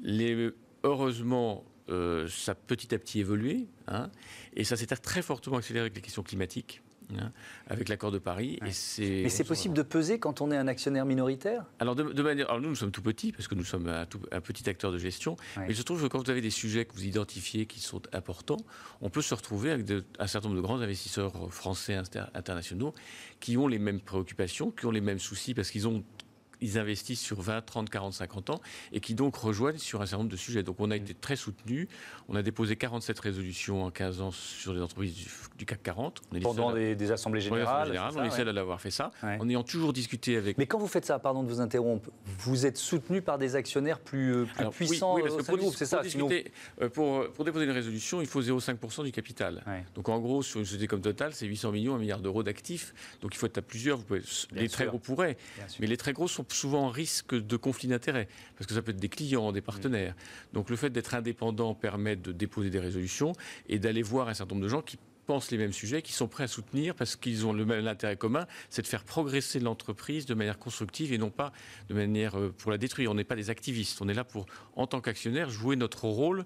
Les, 0.03 0.51
heureusement, 0.83 1.65
euh, 1.91 2.29
ça 2.29 2.53
a 2.53 2.55
petit 2.55 2.95
à 2.95 2.99
petit 2.99 3.21
évolué, 3.21 3.67
hein, 3.89 4.11
et 4.55 4.65
ça 4.65 4.77
s'est 4.77 4.87
très 4.87 5.23
fortement 5.23 5.57
accéléré 5.57 5.83
avec 5.83 5.95
les 5.95 6.03
questions 6.03 6.23
climatiques. 6.23 6.83
Hein, 7.19 7.33
avec 7.67 7.89
l'accord 7.89 8.11
de 8.11 8.19
Paris. 8.19 8.59
Et 8.61 9.23
Mais 9.23 9.29
c'est 9.29 9.45
possible 9.45 9.75
de 9.75 9.83
peser 9.83 10.19
quand 10.19 10.41
on 10.41 10.51
est 10.51 10.57
un 10.57 10.69
actionnaire 10.69 11.05
minoritaire? 11.05 11.65
Alors, 11.79 11.95
de, 11.95 12.23
manière, 12.23 12.49
alors 12.49 12.61
nous, 12.61 12.71
nous 12.71 12.75
sommes 12.75 12.91
tout 12.91 13.03
petits, 13.03 13.33
parce 13.33 13.49
que 13.49 13.55
nous 13.55 13.65
sommes 13.65 13.89
un, 13.89 14.41
petit 14.41 14.69
acteur 14.69 14.93
de 14.93 14.99
gestion. 14.99 15.37
Mais 15.57 15.75
je 15.75 15.83
trouve 15.83 16.03
que 16.03 16.09
quand 16.09 16.23
vous 16.23 16.31
avez 16.31 16.41
des 16.41 16.51
sujets 16.51 16.85
que 16.85 16.95
vous 16.95 17.05
identifiez 17.05 17.67
qui 17.67 17.81
sont 17.81 18.03
importants, 18.13 18.59
on 19.01 19.11
peut 19.11 19.23
se 19.23 19.35
retrouver 19.35 19.71
avec 19.71 19.87
un 20.19 20.27
certain 20.27 20.49
nombre 20.49 20.61
de 20.61 20.67
grands 20.67 20.81
investisseurs 20.81 21.53
français 21.53 21.99
internationaux 22.35 22.95
qui 23.41 23.57
ont 23.57 23.69
les 23.69 23.79
mêmes 23.79 24.01
préoccupations, 24.01 24.71
qui 24.71 24.87
ont 24.87 24.91
les 24.91 25.01
mêmes 25.01 25.19
soucis, 25.19 25.55
parce 25.55 25.71
qu'ils 25.71 25.87
ont 25.87 26.05
ils 26.65 26.79
investissent 26.79 27.21
sur 27.21 27.41
20, 27.41 27.63
30, 27.63 27.91
40, 27.91 28.13
50 28.15 28.51
ans 28.51 28.61
et 28.93 29.01
qui 29.01 29.15
donc 29.15 29.37
rejoignent 29.37 29.79
sur 29.79 30.01
un 30.01 30.07
certain 30.07 30.19
nombre 30.19 30.31
de 30.31 30.37
sujets. 30.37 30.63
Donc 30.63 30.77
on 30.79 30.91
a 30.91 30.97
été 30.97 31.15
très 31.15 31.37
soutenus. 31.37 31.89
On 32.29 32.35
a 32.37 32.43
déposé 32.43 32.77
47 32.77 33.19
résolutions 33.21 33.85
en 33.85 33.91
15 33.91 34.21
ans 34.21 34.31
sur 34.31 34.73
les 34.73 34.81
entreprises 34.81 35.15
du, 35.57 35.67
CAC 35.67 35.83
40. 35.83 36.23
Pendant 36.43 36.73
des, 36.73 37.13
assemblées 37.13 37.41
générales. 37.41 38.01
on 38.17 38.25
est 38.25 38.31
seul 38.31 38.49
à 38.49 38.53
l'avoir 38.53 38.81
fait 38.81 38.91
ça. 38.91 39.11
En 39.23 39.49
ayant 39.49 39.63
toujours 39.63 39.93
discuté 39.93 40.37
avec. 40.37 40.59
Mais 40.59 40.67
quand 40.67 40.79
vous 40.79 40.89
faites 40.89 41.05
ça, 41.05 41.19
pardon 41.19 41.43
de 41.43 41.49
vous 41.49 41.61
interrompre, 41.61 42.11
vous 42.39 42.67
êtes 42.67 42.79
soutenu 42.79 43.23
par 43.23 43.39
des 43.39 43.57
actionnaires 43.57 44.01
plus, 44.01 44.35
euh, 44.35 44.47
puissants 44.71 45.17
oui, 45.17 45.23
parce 45.23 45.37
que 45.37 45.43
pour, 45.43 45.75
c'est 45.75 45.87
ça. 45.87 46.03
Discuter, 46.03 46.51
pour, 46.93 47.31
pour, 47.31 47.45
déposer 47.45 47.65
une 47.65 47.71
résolution, 47.71 48.21
il 48.21 48.27
faut 48.27 48.43
0,5% 48.43 49.05
du 49.05 49.13
capital. 49.13 49.63
Donc 49.95 50.09
en 50.09 50.19
gros, 50.19 50.43
sur 50.43 50.61
une 50.61 50.67
société 50.67 50.87
comme 50.87 51.01
Total, 51.01 51.35
c'est 51.35 51.47
800 51.47 51.73
millions, 51.73 51.95
1 51.97 51.99
milliard 51.99 52.21
d'euros 52.21 52.43
d'actifs. 52.43 52.95
Donc 53.21 53.35
il 53.35 53.39
faut 53.39 53.47
être 53.47 53.59
à 53.59 53.63
plusieurs. 53.63 53.99
Vous 53.99 54.05
pouvez, 54.05 54.23
les 54.53 54.69
très 54.69 54.87
gros 54.87 54.99
pourraient, 54.99 55.37
mais 55.81 55.87
les 55.87 55.97
très 55.97 56.13
gros 56.13 56.29
sont 56.29 56.45
souvent 56.55 56.89
risque 56.89 57.35
de 57.35 57.57
conflit 57.57 57.89
d'intérêts, 57.89 58.29
parce 58.57 58.67
que 58.67 58.75
ça 58.75 58.83
peut 58.83 58.93
être 58.93 59.01
des 59.01 59.09
clients, 59.09 59.53
des 59.53 59.61
partenaires. 59.61 60.15
Donc 60.53 60.71
le 60.71 60.77
fait 60.77 60.91
d'être 60.91 61.15
indépendant 61.15 61.75
permet 61.75 62.17
de 62.17 62.33
déposer 62.33 62.71
des 62.71 62.81
résolutions 62.81 63.33
et 63.69 63.79
d'aller 63.79 64.03
voir 64.03 64.29
un 64.29 64.35
certain 64.35 64.55
nombre 64.55 64.65
de 64.65 64.71
gens 64.71 64.83
qui 64.83 64.99
pensent 65.25 65.51
les 65.51 65.59
mêmes 65.59 65.73
sujets, 65.73 66.03
qui 66.03 66.13
sont 66.13 66.29
prêts 66.29 66.45
à 66.45 66.49
soutenir 66.49 66.95
parce 66.95 67.17
qu'ils 67.17 67.47
ont 67.47 67.53
le 67.53 67.65
même 67.65 67.87
intérêt 67.87 68.17
commun, 68.17 68.47
c'est 68.71 68.83
de 68.83 68.87
faire 68.87 69.05
progresser 69.05 69.59
l'entreprise 69.59 70.27
de 70.27 70.35
manière 70.35 70.59
constructive 70.59 71.13
et 71.13 71.19
non 71.19 71.31
pas 71.31 71.53
de 71.89 71.95
manière 71.95 72.39
euh, 72.39 72.55
pour 72.57 72.71
la 72.71 72.79
détruire. 72.79 73.11
On 73.11 73.15
n'est 73.15 73.25
pas 73.25 73.37
des 73.37 73.51
activistes, 73.51 74.01
on 74.03 74.09
est 74.09 74.15
là 74.15 74.25
pour, 74.25 74.47
en 74.77 74.87
tant 74.87 75.01
qu'actionnaire, 75.01 75.51
jouer 75.51 75.77
notre 75.77 76.05
rôle 76.05 76.45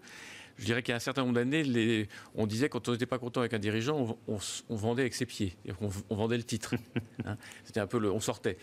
je 0.58 0.64
dirais 0.64 0.82
qu'il 0.82 0.92
y 0.92 0.94
a 0.94 0.96
un 0.96 1.00
certain 1.00 1.22
nombre 1.22 1.34
d'années, 1.34 2.08
on 2.34 2.46
disait 2.46 2.68
quand 2.68 2.88
on 2.88 2.92
n'était 2.92 3.06
pas 3.06 3.18
content 3.18 3.40
avec 3.40 3.54
un 3.54 3.58
dirigeant, 3.58 4.18
on, 4.26 4.76
vendait 4.76 5.02
avec 5.02 5.14
ses 5.14 5.26
pieds, 5.26 5.56
on, 5.80 6.14
vendait 6.14 6.36
le 6.36 6.44
titre. 6.44 6.74
Hein. 7.24 7.36
C'était 7.64 7.80
un 7.80 7.86
peu 7.86 7.98
le, 7.98 8.10
on 8.12 8.20
sortait. 8.20 8.56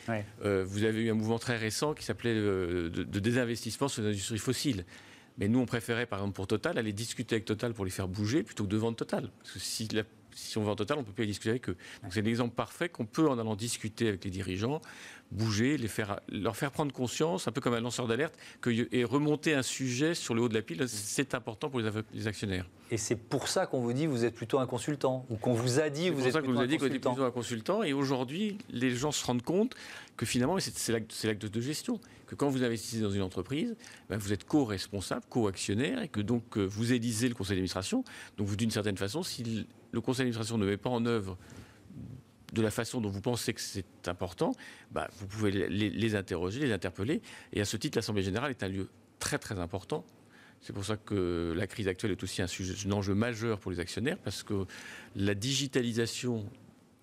Euh, 0.43 0.63
vous 0.65 0.85
avez 0.85 1.01
eu 1.01 1.11
un 1.11 1.13
mouvement 1.13 1.39
très 1.39 1.57
récent 1.57 1.93
qui 1.93 2.03
s'appelait 2.05 2.33
euh, 2.33 2.89
de, 2.89 3.19
désinvestissement 3.19 3.89
sur 3.89 4.01
l'industrie 4.01 4.37
fossile. 4.37 4.85
Mais 5.37 5.49
nous, 5.49 5.59
on 5.59 5.65
préférait, 5.65 6.05
par 6.05 6.19
exemple, 6.19 6.35
pour 6.35 6.47
Total, 6.47 6.77
aller 6.77 6.93
discuter 6.93 7.35
avec 7.35 7.45
Total 7.45 7.73
pour 7.73 7.83
les 7.83 7.91
faire 7.91 8.07
bouger 8.07 8.43
plutôt 8.43 8.63
que 8.63 8.69
de 8.69 8.77
vendre 8.77 8.95
Total. 8.95 9.29
Parce 9.39 9.51
que 9.51 9.59
si, 9.59 9.89
si 10.31 10.57
on 10.57 10.63
vend 10.63 10.75
Total, 10.75 10.97
on 10.97 11.01
ne 11.01 11.05
peut 11.05 11.11
pas 11.11 11.25
discuter 11.25 11.49
avec 11.49 11.69
eux. 11.69 11.77
Donc 12.01 12.13
c'est 12.13 12.21
l'exemple 12.21 12.55
parfait 12.55 12.89
qu'on 12.89 13.05
peut, 13.05 13.27
en 13.27 13.37
allant 13.37 13.55
discuter 13.55 14.07
avec 14.07 14.23
les 14.23 14.31
dirigeants, 14.31 14.81
bouger, 15.32 15.77
les 15.77 15.88
faire, 15.88 16.20
leur 16.29 16.55
faire 16.55 16.72
prendre 16.72 16.94
conscience, 16.94 17.48
un 17.48 17.51
peu 17.51 17.62
comme 17.62 17.74
un 17.74 17.82
lanceur 17.82 18.08
d'alerte, 18.08 18.36
et 18.67 19.03
remonter 19.03 19.53
un 19.53 19.63
sujet 19.63 20.13
sur 20.13 20.34
le 20.34 20.41
haut 20.41 20.50
de 20.50 20.53
la 20.53 20.62
pile, 20.62 20.88
c'est 20.88 21.34
important 21.34 21.70
pour 21.70 21.79
les, 21.79 22.27
actionnaires. 22.27 22.67
Et 22.91 22.98
c'est 22.98 23.15
pour 23.15 23.48
ça 23.48 23.65
qu'on 23.65 23.82
vous 23.82 23.94
dit 23.94 24.03
que 24.03 24.10
vous 24.10 24.25
êtes 24.25 24.36
plutôt 24.36 24.60
un 24.60 24.67
consultant, 24.67 25.25
ou 25.29 25.36
qu'on 25.36 25.53
vous 25.53 25.79
a 25.79 25.89
dit 25.89 26.10
que 26.10 26.13
vous 26.13 26.27
êtes 26.27 26.34
plutôt 26.34 26.39
un 26.39 26.41
consultant. 26.41 26.41
C'est 26.41 26.41
pour 26.41 26.41
ça 26.41 26.41
qu'on 26.41 26.53
vous 26.53 26.60
a 26.62 26.67
dit 26.67 26.77
qu'on 26.77 26.86
était 26.86 27.00
plutôt 27.00 27.24
un 27.24 27.32
consultant, 27.32 27.84
et 27.84 27.94
aujourd'hui, 27.94 28.58
les 28.70 28.91
gens 28.91 29.12
se 29.12 29.25
rendent 29.25 29.41
compte 29.41 29.75
que 30.17 30.25
finalement, 30.25 30.58
c'est 30.60 30.91
l'acte 30.91 31.46
de 31.46 31.62
gestion, 31.62 32.00
que 32.27 32.36
quand 32.36 32.50
vous 32.50 32.63
investissez 32.63 33.01
dans 33.01 33.12
une 33.12 33.22
entreprise, 33.22 33.75
ben, 34.10 34.17
vous 34.17 34.34
êtes 34.34 34.46
co-responsable, 34.46 35.24
co-actionnaire, 35.29 36.01
et 36.01 36.08
que 36.08 36.22
donc 36.22 36.58
euh, 36.58 36.63
vous 36.63 36.94
élisez 36.94 37.27
le 37.27 37.36
conseil 37.36 37.55
d'administration. 37.55 38.03
Donc 38.38 38.55
d'une 38.55 38.72
certaine 38.72 38.98
façon, 38.98 39.24
si 39.24 39.67
le 39.91 40.01
conseil 40.01 40.25
d'administration 40.25 40.58
ne 40.58 40.65
met 40.65 40.77
pas 40.77 40.89
en 40.89 41.05
œuvre 41.05 41.38
de 42.55 42.62
la 42.62 42.71
façon 42.71 43.01
dont 43.01 43.09
vous 43.09 43.21
pensez 43.21 43.53
que 43.53 43.62
c'est 43.62 44.07
important, 44.07 44.55
bah, 44.91 45.09
vous 45.17 45.27
pouvez 45.27 45.51
les, 45.51 46.15
interroger, 46.15 46.59
les 46.62 46.71
interpeller. 46.71 47.21
Et 47.53 47.62
à 47.62 47.65
ce 47.65 47.75
titre, 47.77 47.97
l'Assemblée 47.97 48.24
générale 48.24 48.51
est 48.51 48.63
un 48.63 48.69
lieu 48.69 48.89
très 49.19 49.38
très 49.38 49.59
important. 49.59 50.05
C'est 50.62 50.74
pour 50.74 50.85
ça 50.85 50.95
que 50.95 51.53
la 51.55 51.67
crise 51.67 51.88
actuelle 51.88 52.12
est 52.12 52.24
aussi 52.24 52.41
un, 52.41 52.47
sujet, 52.47 52.74
un 52.88 52.91
enjeu 52.93 53.13
majeur 53.13 53.59
pour 53.59 53.71
les 53.71 53.79
actionnaires, 53.79 54.17
parce 54.17 54.41
que 54.41 54.65
la 55.15 55.35
digitalisation 55.35 56.45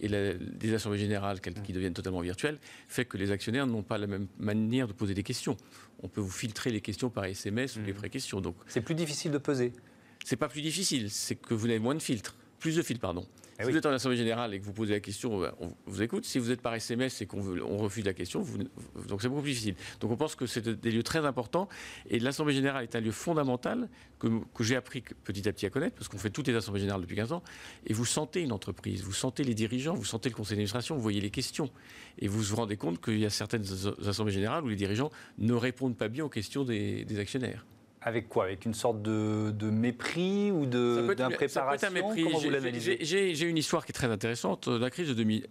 et 0.00 0.09
la, 0.09 0.32
des 0.32 0.75
assemblées 0.75 0.99
générales 0.99 1.40
qui 1.40 1.73
deviennent 1.73 1.94
totalement 1.94 2.23
virtuelles 2.23 2.59
fait 2.88 3.04
que 3.04 3.18
les 3.18 3.30
actionnaires 3.30 3.66
n'ont 3.66 3.85
pas 3.85 3.99
la 3.99 4.06
même 4.06 4.26
manière 4.38 4.88
de 4.88 4.94
poser 4.94 5.14
des 5.14 5.23
questions. 5.23 5.56
On 6.02 6.09
peut 6.09 6.23
vous 6.23 6.30
filtrer 6.30 6.73
les 6.73 6.80
questions 6.80 7.11
par 7.11 7.26
SMS 7.26 7.76
ou 7.76 7.82
les 7.82 7.92
mmh. 7.92 7.97
pré-questions. 7.97 8.40
Donc 8.40 8.56
c'est 8.66 8.80
plus 8.80 8.97
difficile 8.97 9.30
de 9.30 9.38
peser. 9.38 9.73
C'est 10.25 10.37
pas 10.37 10.49
plus 10.49 10.62
difficile, 10.62 11.11
c'est 11.11 11.37
que 11.37 11.52
vous 11.52 11.66
avez 11.66 11.78
moins 11.78 11.94
de 11.94 12.02
filtres, 12.02 12.37
plus 12.62 12.76
de 12.76 12.83
filtres 12.83 13.00
pardon. 13.00 13.26
Eh 13.59 13.64
si 13.64 13.71
vous 13.71 13.76
êtes 13.76 13.87
en 13.87 13.90
assemblée 13.90 14.16
générale 14.16 14.54
et 14.54 14.61
que 14.61 14.64
vous 14.64 14.73
posez 14.73 14.92
la 14.92 15.00
question, 15.00 15.42
on 15.61 15.75
vous 15.87 16.02
écoute. 16.02 16.25
Si 16.25 16.38
vous 16.38 16.50
êtes 16.50 16.62
par 16.62 16.75
SMS 16.75 17.21
et 17.21 17.26
qu'on 17.26 17.40
on 17.61 17.76
refuse 17.76 18.04
la 18.04 18.14
question, 18.14 18.45
donc 19.09 19.21
c'est 19.21 19.28
beaucoup 19.28 19.42
plus 19.42 19.50
difficile. 19.50 19.75
Donc 20.00 20.11
on 20.11 20.16
pense 20.16 20.37
que 20.37 20.47
c'est 20.47 20.66
des 20.69 20.90
lieux 20.90 21.02
très 21.02 21.26
importants. 21.26 21.69
Et 22.09 22.19
l'assemblée 22.19 22.54
générale 22.54 22.85
est 22.85 22.97
un 22.97 23.00
lieu 23.00 23.11
fondamental 23.11 23.88
que, 24.19 24.28
j'ai 24.61 24.76
appris 24.76 25.02
petit 25.25 25.49
à 25.49 25.52
petit 25.52 25.66
à 25.66 25.71
connaître, 25.71 25.97
parce 25.97 26.09
qu'on 26.09 26.19
fait 26.19 26.31
toutes 26.31 26.47
les 26.49 26.54
assemblées 26.54 26.81
générales 26.81 27.02
depuis 27.02 27.16
15 27.16 27.33
ans. 27.33 27.42
Et 27.87 27.92
vous 27.92 28.07
sentez 28.07 28.40
une 28.40 28.52
entreprise, 28.52 29.02
vous 29.02 29.12
sentez 29.12 29.45
les 29.45 29.54
dirigeants, 29.54 29.95
vous 29.95 30.04
sentez 30.04 30.28
le 30.28 30.35
conseil 30.35 30.57
d'administration, 30.57 30.95
vous 30.95 31.02
voyez 31.02 31.21
les 31.21 31.31
questions. 31.31 31.71
Et 32.19 32.28
vous 32.28 32.40
vous 32.40 32.57
rendez 32.57 32.76
compte 32.76 33.00
qu'il 33.02 33.19
y 33.19 33.26
a 33.26 33.31
certaines 33.31 33.64
assemblées 34.07 34.33
générales 34.33 34.64
où 34.64 34.69
les 34.69 34.76
dirigeants 34.76 35.11
ne 35.38 35.52
répondent 35.52 35.97
pas 35.97 36.09
bien 36.09 36.25
aux 36.25 36.31
questions 36.31 36.64
des 36.64 37.19
actionnaires. 37.19 37.66
Avec 38.04 38.28
quoi? 38.28 38.44
Avec 38.44 38.64
une 38.64 38.75
sorte 38.75 39.02
de, 39.02 39.71
mépris 39.71 40.50
ou 40.50 40.66
d'impréparation? 40.66 42.12
J'ai 43.00 43.49
une 43.49 43.59
histoire 43.59 43.85
qui 43.85 43.92
est 43.92 43.94
très 43.94 44.09
intéressante. 44.09 44.68
La 44.68 44.90
crise 44.90 45.09
de 45.09 45.14
2000, 45.14 45.47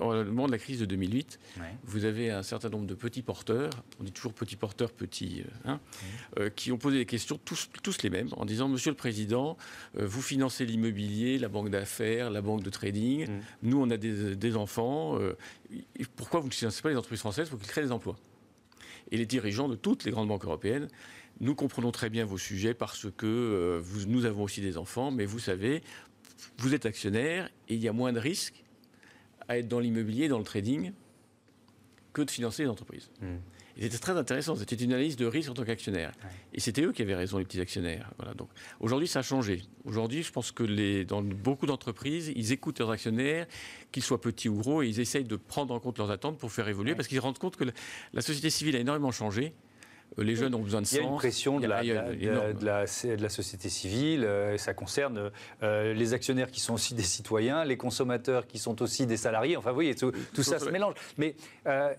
au 0.00 0.24
moment 0.24 0.46
de 0.46 0.52
la 0.52 0.58
crise 0.58 0.80
de 0.80 0.86
2008, 0.86 1.38
vous 1.84 2.04
avez 2.04 2.30
un 2.30 2.42
certain 2.42 2.68
nombre 2.68 2.86
de 2.86 2.94
petits 2.94 3.22
porteurs, 3.22 3.70
on 4.00 4.04
dit 4.04 4.12
toujours 4.12 4.32
petits 4.32 4.56
porteurs, 4.56 4.90
petits, 4.92 5.42
euh, 5.42 5.70
hein, 5.70 5.80
euh, 6.38 6.50
qui 6.50 6.72
ont 6.72 6.78
posé 6.78 6.98
des 6.98 7.06
questions, 7.06 7.38
tous, 7.44 7.68
tous 7.82 8.02
les 8.02 8.10
mêmes, 8.10 8.28
en 8.36 8.44
disant 8.44 8.68
Monsieur 8.68 8.90
le 8.90 8.96
Président, 8.96 9.56
euh, 9.98 10.06
vous 10.06 10.22
financez 10.22 10.64
l'immobilier, 10.64 11.38
la 11.38 11.48
banque 11.48 11.70
d'affaires, 11.70 12.30
la 12.30 12.40
banque 12.40 12.62
de 12.62 12.70
trading, 12.70 13.28
mm. 13.28 13.40
nous 13.64 13.80
on 13.80 13.90
a 13.90 13.96
des, 13.96 14.36
des 14.36 14.56
enfants, 14.56 15.18
pourquoi 16.16 16.40
vous 16.40 16.48
ne 16.48 16.52
financez 16.52 16.82
pas 16.82 16.90
les 16.90 16.96
entreprises 16.96 17.20
françaises 17.20 17.48
pour 17.48 17.58
qu'ils 17.58 17.68
créent 17.68 17.82
des 17.82 17.92
emplois? 17.92 18.16
Et 19.10 19.16
les 19.16 19.26
dirigeants 19.26 19.68
de 19.68 19.74
toutes 19.74 20.04
les 20.04 20.10
grandes 20.10 20.28
banques 20.28 20.44
européennes 20.44 20.88
nous 21.40 21.54
comprenons 21.54 21.92
très 21.92 22.10
bien 22.10 22.24
vos 22.24 22.38
sujets 22.38 22.74
parce 22.74 23.06
que 23.16 23.26
euh, 23.26 23.82
nous 24.06 24.24
avons 24.24 24.42
aussi 24.42 24.60
des 24.60 24.76
enfants, 24.76 25.10
mais 25.10 25.24
vous 25.24 25.38
savez, 25.38 25.82
vous 26.58 26.74
êtes 26.74 26.86
actionnaire 26.86 27.48
et 27.68 27.74
il 27.74 27.80
y 27.80 27.88
a 27.88 27.92
moins 27.92 28.12
de 28.12 28.18
risques 28.18 28.64
à 29.48 29.58
être 29.58 29.68
dans 29.68 29.80
l'immobilier, 29.80 30.28
dans 30.28 30.38
le 30.38 30.44
trading, 30.44 30.92
que 32.12 32.22
de 32.22 32.30
financer 32.30 32.64
les 32.64 32.68
entreprises. 32.68 33.10
Hmm. 33.20 33.36
C'était 33.80 33.98
très 33.98 34.16
intéressant. 34.16 34.56
C'était 34.56 34.74
une 34.74 34.92
analyse 34.92 35.16
de 35.16 35.26
risque 35.26 35.50
en 35.50 35.54
tant 35.54 35.64
qu'actionnaire. 35.64 36.12
Et 36.52 36.58
c'était 36.58 36.82
eux 36.82 36.92
qui 36.92 37.02
avaient 37.02 37.14
raison, 37.14 37.38
les 37.38 37.44
petits 37.44 37.60
actionnaires. 37.60 38.10
Voilà, 38.18 38.34
donc, 38.34 38.48
aujourd'hui, 38.80 39.06
ça 39.06 39.20
a 39.20 39.22
changé. 39.22 39.62
Aujourd'hui, 39.84 40.24
je 40.24 40.32
pense 40.32 40.50
que 40.50 40.64
les, 40.64 41.04
dans 41.04 41.22
beaucoup 41.22 41.66
d'entreprises, 41.66 42.32
ils 42.34 42.50
écoutent 42.50 42.80
leurs 42.80 42.90
actionnaires, 42.90 43.46
qu'ils 43.92 44.02
soient 44.02 44.20
petits 44.20 44.48
ou 44.48 44.56
gros, 44.56 44.82
et 44.82 44.88
ils 44.88 44.98
essayent 44.98 45.24
de 45.24 45.36
prendre 45.36 45.72
en 45.72 45.78
compte 45.78 45.98
leurs 45.98 46.10
attentes 46.10 46.38
pour 46.38 46.50
faire 46.50 46.66
évoluer, 46.66 46.96
parce 46.96 47.06
qu'ils 47.06 47.18
se 47.18 47.22
rendent 47.22 47.38
compte 47.38 47.56
que 47.56 47.64
la 48.12 48.20
société 48.20 48.50
civile 48.50 48.74
a 48.74 48.80
énormément 48.80 49.12
changé. 49.12 49.54
Euh, 50.18 50.22
les 50.24 50.36
jeunes 50.36 50.54
ont 50.54 50.60
besoin 50.60 50.82
de 50.82 50.86
sens. 50.86 50.98
Il 50.98 51.02
y 51.02 51.06
a 51.06 51.08
une 51.08 51.16
pression 51.16 51.60
de, 51.60 51.66
la, 51.66 51.82
de, 51.82 52.64
la, 52.64 53.28
société 53.28 53.68
civile, 53.68 54.24
euh, 54.24 54.56
ça 54.58 54.74
concerne 54.74 55.30
euh, 55.62 55.94
les 55.94 56.14
actionnaires 56.14 56.50
qui 56.50 56.60
sont 56.60 56.74
aussi 56.74 56.94
des 56.94 57.02
citoyens, 57.02 57.64
les 57.64 57.76
consommateurs 57.76 58.46
qui 58.46 58.58
sont 58.58 58.80
aussi 58.82 59.06
des 59.06 59.16
salariés, 59.16 59.56
enfin 59.56 59.70
vous 59.70 59.76
voyez, 59.76 59.94
tout, 59.94 60.12
ça 60.42 60.58
se 60.58 60.70
mélange. 60.70 60.94
Mais, 61.16 61.34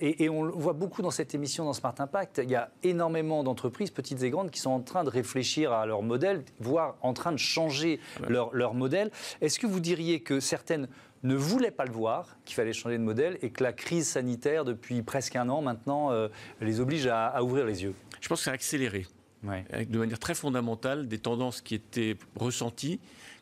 et, 0.02 0.24
et, 0.24 0.30
on 0.30 0.50
voit 0.50 0.74
beaucoup 0.74 1.02
dans 1.02 1.12
cette 1.12 1.34
émission, 1.36 1.66
dans 1.66 1.74
Smart 1.74 1.96
Impact, 1.98 2.42
il 2.44 2.50
y 2.50 2.56
a 2.56 2.72
énormément 2.84 3.44
d'entreprises, 3.44 3.92
petites 3.92 4.24
et 4.24 4.30
grandes, 4.30 4.52
qui 4.52 4.60
sont 4.60 4.72
en 4.72 4.82
train 4.82 5.04
de 5.04 5.10
réfléchir 5.10 5.72
à 5.72 5.86
leur 5.86 6.02
modèle, 6.02 6.44
voire 6.60 6.96
en 7.02 7.14
train 7.14 7.32
de 7.32 7.38
changer 7.38 8.00
leur, 8.28 8.54
leur 8.54 8.74
modèle. 8.74 9.12
Est-ce 9.42 9.60
que 9.60 9.68
vous 9.68 9.80
diriez 9.80 10.22
que 10.22 10.40
certaines 10.40 10.88
ne 11.24 11.36
voulait 11.36 11.72
pas 11.72 11.86
le 11.86 11.92
voir, 11.92 12.38
qu'il 12.46 12.56
fallait 12.56 12.74
changer 12.74 12.98
de 12.98 13.04
modèle 13.04 13.38
et 13.42 13.50
que 13.50 13.64
la 13.64 13.74
crise 13.74 14.08
sanitaire, 14.08 14.66
depuis 14.66 15.02
presque 15.02 15.36
un 15.36 15.50
an 15.50 15.62
maintenant, 15.62 16.12
euh, 16.12 16.30
les 16.62 16.80
oblige 16.80 17.08
à, 17.08 17.42
ouvrir 17.44 17.66
les 17.66 17.84
yeux? 17.84 17.94
Je 18.22 18.28
pense 18.28 18.40
que 18.40 18.46
ça 18.46 18.52
a 18.52 18.54
accéléré, 18.54 19.06
de 19.44 19.98
manière 19.98 20.20
très 20.20 20.36
fondamentale, 20.36 21.08
des 21.08 21.20
tendances 21.20 21.62
qui 21.62 21.76
étaient 21.76 22.18
ressenties, 22.36 23.00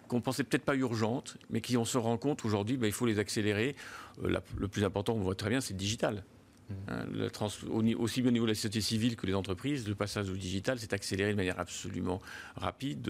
qu'on 0.08 0.22
pensait 0.22 0.44
peut-être 0.44 0.64
pas 0.64 0.76
urgentes, 0.76 1.38
mais 1.50 1.62
qui 1.62 1.78
on 1.78 1.86
se 1.86 1.98
rend 1.98 2.18
compte 2.18 2.46
aujourd'hui, 2.46 2.78
bah, 2.78 2.88
il 2.88 2.94
faut 2.94 3.06
les 3.06 3.20
accélérer. 3.20 3.76
Euh, 4.24 4.40
le 4.58 4.68
plus 4.68 4.84
important, 4.84 5.14
on 5.14 5.20
voit 5.20 5.36
très 5.36 5.50
bien, 5.50 5.60
c'est 5.60 5.74
le 5.74 5.80
digital. 5.80 6.24
Hein, 6.90 7.06
aussi 7.98 8.22
bien 8.22 8.30
au 8.30 8.34
niveau 8.34 8.46
de 8.46 8.52
la 8.52 8.56
société 8.56 8.82
civile 8.82 9.16
que 9.16 9.26
les 9.26 9.34
entreprises, 9.34 9.88
le 9.88 9.96
passage 9.96 10.30
au 10.30 10.36
digital 10.36 10.78
s'est 10.80 10.94
accéléré 10.94 11.32
de 11.32 11.38
manière 11.38 11.60
absolument 11.60 12.22
rapide. 12.56 13.10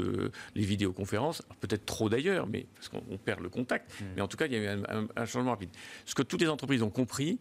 les 0.54 0.64
vidéoconférences, 0.64 1.42
peut-être 1.60 1.86
trop 1.86 2.10
d'ailleurs, 2.10 2.48
mais 2.48 2.68
parce 2.76 2.90
qu'on 2.90 3.18
perd 3.18 3.42
le 3.42 3.50
contact. 3.50 3.90
Mm. 4.00 4.06
Mais 4.16 4.22
en 4.22 4.28
tout 4.28 4.38
cas, 4.38 4.46
il 4.46 4.54
y 4.54 4.56
a 4.58 4.76
eu 4.76 4.84
un, 5.16 5.26
changement 5.26 5.52
rapide. 5.52 5.70
Ce 6.06 6.14
que 6.14 6.22
toutes 6.22 6.42
les 6.42 6.50
entreprises 6.50 6.84
ont 6.84 6.90
compris, 6.90 7.40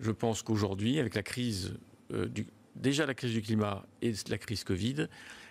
je 0.00 0.10
pense 0.10 0.42
qu'aujourd'hui, 0.42 0.98
avec 0.98 1.14
la 1.14 1.22
crise 1.22 1.74
euh, 2.12 2.26
du, 2.26 2.46
déjà 2.78 3.06
la 3.06 3.14
crise 3.14 3.32
du 3.32 3.42
climat 3.42 3.84
et 4.02 4.12
la 4.28 4.38
crise 4.38 4.64
Covid, 4.64 5.08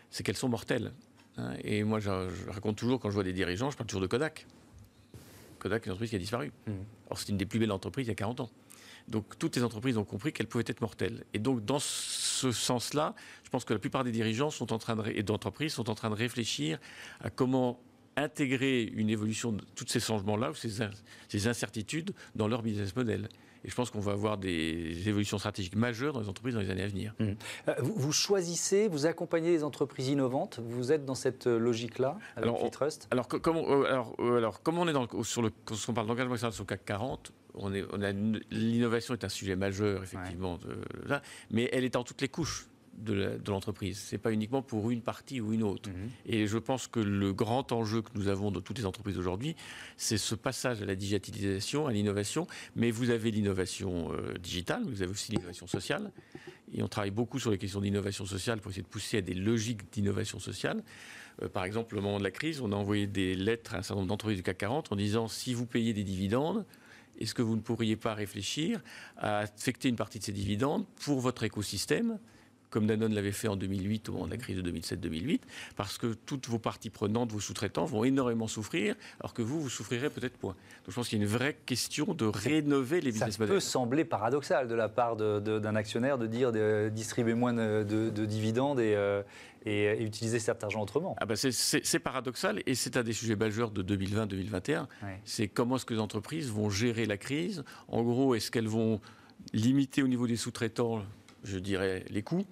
c'est 0.10 0.24
qu'elles 0.24 0.38
sont 0.38 0.50
mortelles. 0.50 0.94
Hein. 1.38 1.54
et 1.64 1.84
moi, 1.84 2.00
je, 2.00 2.10
raconte 2.50 2.78
toujours 2.78 3.00
quand 3.00 3.10
je 3.10 3.14
vois 3.14 3.24
des 3.24 3.34
dirigeants, 3.34 3.70
je 3.70 3.78
parle 3.78 3.88
toujours 3.88 4.02
de 4.02 4.08
Kodak. 4.08 4.48
Kodak 5.60 5.86
une 5.86 5.92
entreprise 5.92 6.10
qui 6.10 6.16
a 6.16 6.20
disparu. 6.20 6.52
Mm. 6.66 6.72
Or, 7.10 7.20
c'est 7.20 7.30
une 7.30 7.38
des 7.38 7.46
plus 7.46 7.60
belles 7.60 7.72
entreprises 7.72 8.08
il 8.08 8.10
y 8.10 8.12
a 8.12 8.16
40 8.16 8.42
ans. 8.42 8.50
Donc 9.08 9.40
toutes 9.40 9.56
les 9.56 9.64
entreprises 9.64 9.98
ont 9.98 10.04
compris 10.04 10.34
qu'elles 10.34 10.48
pouvaient 10.48 10.66
être 10.68 10.82
mortelles. 10.82 11.24
Et 11.34 11.40
donc 11.40 11.64
dans 11.64 11.80
ce 11.80 12.52
sens-là, 12.52 13.16
je 13.44 13.50
pense 13.50 13.64
que 13.64 13.74
la 13.74 13.80
plupart 13.80 14.04
des 14.04 14.12
dirigeants 14.12 14.50
sont 14.50 14.74
en 14.74 14.78
train 14.78 14.96
de, 14.96 15.10
et 15.10 15.24
d'entreprises 15.24 15.74
sont 15.74 15.90
en 15.90 15.96
train 15.96 16.10
de 16.10 16.16
réfléchir 16.16 16.80
à 17.22 17.30
comment 17.30 17.80
intégrer 18.18 18.84
une 18.84 19.10
évolution 19.10 19.54
de 19.54 19.64
tous 19.76 19.88
ces 19.88 20.00
changements-là, 20.00 20.52
ces, 20.56 20.84
ces 21.30 21.48
incertitudes 21.48 22.14
dans 22.36 22.48
leur 22.48 22.64
business 22.64 22.96
model. 22.96 23.30
Et 23.68 23.70
je 23.70 23.76
pense 23.76 23.92
qu'on 23.92 24.00
va 24.00 24.14
avoir 24.14 24.38
des 24.38 25.10
évolutions 25.10 25.38
stratégiques 25.38 25.76
majeures 25.76 26.14
dans 26.14 26.22
les 26.22 26.30
entreprises 26.30 26.56
dans 26.56 26.62
les 26.62 26.70
années 26.70 26.84
à 26.84 26.88
venir. 26.88 27.14
Mmh. 27.20 27.26
Euh, 27.68 27.74
vous, 27.82 28.14
choisissez, 28.14 28.88
vous 28.88 29.06
accompagnez 29.06 29.52
les 29.52 29.64
entreprises 29.66 30.08
innovantes. 30.08 30.62
Vous 30.64 30.94
êtes 30.94 31.04
dans 31.04 31.16
cette 31.16 31.48
euh, 31.48 31.60
logique-là, 31.60 32.18
alors, 32.38 32.72
Trust 32.72 33.10
alors, 33.12 33.28
comment, 33.28 33.66
euh, 33.70 33.84
alors, 33.92 34.16
alors, 34.20 34.62
comment 34.64 34.84
on 34.84 34.88
est 34.88 34.94
dans 34.94 35.08
sur 35.24 35.42
le, 35.42 35.52
quand 35.66 35.76
on 35.90 35.94
parle 35.94 36.08
d'engagement 36.08 36.38
sur 36.38 36.64
le 36.64 36.66
CAC 36.66 36.86
40, 36.86 37.34
on 37.56 37.74
est, 37.74 37.84
on 37.92 38.02
a 38.02 38.12
l'innovation 38.52 39.14
est 39.14 39.26
un 39.26 39.30
sujet 39.30 39.58
majeur, 39.58 40.02
effectivement, 40.02 40.58
mais 41.52 41.70
elle 41.74 41.84
est 41.84 41.94
dans 41.94 42.04
toutes 42.04 42.22
les 42.22 42.30
couches 42.30 42.68
de 42.98 43.40
l'entreprise. 43.48 44.00
Ce 44.00 44.16
n'est 44.16 44.20
pas 44.20 44.32
uniquement 44.32 44.62
pour 44.62 44.90
une 44.90 45.02
partie 45.02 45.40
ou 45.40 45.54
une 45.54 45.64
autre. 45.64 45.90
Mhm. 45.90 46.10
Et 46.26 46.48
je 46.48 46.58
pense 46.58 46.88
que 46.88 47.00
le 47.00 47.34
grand 47.34 47.72
enjeu 47.72 48.02
que 48.02 48.10
nous 48.16 48.28
avons 48.28 48.52
dans 48.52 48.62
toutes 48.62 48.80
les 48.80 48.86
entreprises 48.86 49.18
aujourd'hui, 49.18 49.56
c'est 49.98 50.18
ce 50.18 50.36
passage 50.36 50.82
à 50.82 50.86
la 50.86 50.96
digitalisation, 50.96 51.88
à 51.88 51.92
l'innovation. 51.92 52.48
Mais 52.76 52.92
vous 52.92 53.10
avez 53.10 53.32
l'innovation 53.32 54.12
euh, 54.12 54.34
digitale, 54.40 54.84
vous 54.86 55.02
avez 55.02 55.12
aussi 55.12 55.32
l'innovation 55.32 55.68
sociale. 55.68 56.12
Et 56.74 56.84
on 56.84 56.88
travaille 56.88 57.12
beaucoup 57.12 57.40
sur 57.40 57.52
les 57.52 57.58
questions 57.58 57.82
d'innovation 57.82 58.26
sociale 58.26 58.60
pour 58.60 58.72
essayer 58.72 58.84
de 58.84 58.88
pousser 58.88 59.18
à 59.18 59.22
des 59.22 59.36
logiques 59.36 59.92
d'innovation 59.94 60.40
sociale. 60.40 60.84
Euh, 61.44 61.50
par 61.50 61.66
exemple, 61.66 61.96
au 61.98 62.02
moment 62.02 62.18
de 62.18 62.24
la 62.24 62.32
crise, 62.32 62.62
on 62.62 62.72
a 62.72 62.76
envoyé 62.76 63.08
des 63.08 63.36
lettres 63.36 63.76
à 63.76 63.78
un 63.78 63.82
certain 63.84 63.96
nombre 63.96 64.08
d'entreprises 64.08 64.38
du 64.38 64.44
CAC 64.44 64.58
40 64.58 64.92
en 64.92 64.96
disant 64.96 65.28
si 65.28 65.54
vous 65.54 65.66
payez 65.66 65.94
des 65.94 66.04
dividendes, 66.04 66.66
est-ce 67.20 67.34
que 67.34 67.42
vous 67.42 67.56
ne 67.56 67.62
pourriez 67.62 67.96
pas 67.96 68.14
réfléchir 68.14 68.82
à 69.18 69.40
affecter 69.40 69.90
une 69.90 69.96
partie 69.96 70.20
de 70.20 70.24
ces 70.24 70.32
dividendes 70.32 70.86
pour 70.98 71.20
votre 71.20 71.44
écosystème 71.44 72.20
comme 72.78 72.86
Danone 72.86 73.16
l'avait 73.16 73.32
fait 73.32 73.48
en 73.48 73.56
2008 73.56 74.10
au 74.10 74.12
moment 74.12 74.26
de 74.28 74.32
la 74.32 74.38
crise 74.38 74.62
de 74.62 74.72
2007-2008, 74.72 75.40
parce 75.76 75.98
que 75.98 76.14
toutes 76.14 76.48
vos 76.48 76.60
parties 76.60 76.92
prenantes, 76.92 77.32
vos 77.32 77.40
sous-traitants 77.40 77.86
vont 77.86 78.04
énormément 78.04 78.48
souffrir, 78.48 78.94
alors 79.20 79.34
que 79.34 79.42
vous, 79.42 79.60
vous 79.60 79.70
souffrirez 79.72 80.12
peut-être 80.12 80.36
moins. 80.44 80.52
Donc 80.52 80.90
je 80.90 80.94
pense 80.94 81.10
qu'il 81.10 81.18
y 81.18 81.22
a 81.22 81.26
une 81.26 81.32
vraie 81.32 81.58
question 81.66 82.14
de 82.14 82.26
rénover 82.26 83.02
les 83.02 83.12
business 83.12 83.40
models. 83.40 83.48
Ça 83.48 83.54
peut 83.56 83.60
sembler 83.60 84.06
paradoxal 84.06 84.68
de 84.68 84.76
la 84.76 84.90
part 84.90 85.16
d'un 85.16 85.76
actionnaire 85.76 86.20
de 86.20 86.28
dire 86.28 86.52
de 86.52 86.92
distribuer 86.94 87.34
moins 87.34 87.52
de, 87.52 88.10
dividendes 88.28 88.80
et, 88.80 88.94
euh, 88.96 89.24
et, 89.66 90.04
utiliser 90.04 90.38
cet 90.38 90.64
argent 90.64 90.84
autrement. 90.84 91.16
Ah 91.20 91.26
bah 91.26 91.34
c'est 91.36 92.00
paradoxal 92.00 92.62
et 92.68 92.76
c'est 92.76 92.96
un 92.96 93.02
des 93.02 93.14
sujets 93.14 93.36
majeurs 93.36 93.72
de 93.72 93.82
2020-2021. 93.82 94.86
C'est 95.26 95.48
comment 95.48 95.78
est-ce 95.78 95.86
que 95.86 95.96
les 95.96 96.00
entreprises 96.00 96.52
vont 96.52 96.70
gérer 96.70 97.08
la 97.08 97.18
crise. 97.18 97.64
En 97.88 98.04
gros, 98.04 98.36
est-ce 98.36 98.52
qu'elles 98.52 98.68
vont 98.68 99.02
limiter 99.52 100.04
au 100.04 100.08
niveau 100.08 100.28
des 100.28 100.36
sous-traitants, 100.36 101.02
je 101.48 101.60
dirais, 101.60 102.06
les 102.10 102.22
coûts 102.22 102.46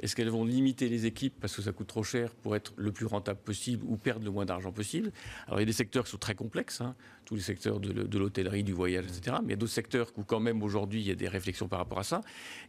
est-ce 0.00 0.16
qu'elles 0.16 0.30
vont 0.30 0.44
limiter 0.44 0.88
les 0.88 1.06
équipes 1.06 1.34
parce 1.40 1.54
que 1.54 1.62
ça 1.62 1.72
coûte 1.72 1.86
trop 1.86 2.02
cher 2.02 2.34
pour 2.34 2.56
être 2.56 2.72
le 2.76 2.92
plus 2.92 3.06
rentable 3.06 3.40
possible 3.40 3.84
ou 3.86 3.96
perdre 3.96 4.24
le 4.24 4.30
moins 4.30 4.44
d'argent 4.44 4.72
possible? 4.72 5.12
Alors 5.46 5.60
il 5.60 5.62
y 5.62 5.64
a 5.64 5.66
des 5.66 5.72
secteurs 5.72 6.04
qui 6.04 6.10
sont 6.10 6.18
très 6.18 6.34
complexes, 6.34 6.80
hein, 6.80 6.94
tous 7.24 7.36
les 7.36 7.40
secteurs 7.40 7.80
de, 7.80 8.18
l'hôtellerie, 8.18 8.64
du 8.64 8.72
voyage, 8.72 9.04
etc. 9.04 9.36
Mais 9.42 9.48
il 9.48 9.50
y 9.50 9.54
a 9.54 9.56
d'autres 9.56 9.72
secteurs 9.72 10.10
où 10.16 10.24
quand 10.24 10.40
même 10.40 10.62
aujourd'hui 10.62 11.00
il 11.00 11.06
y 11.06 11.10
a 11.10 11.14
des 11.14 11.28
réflexions 11.28 11.68
par 11.68 11.78
rapport 11.78 11.98
à 11.98 12.04
ça. 12.04 12.20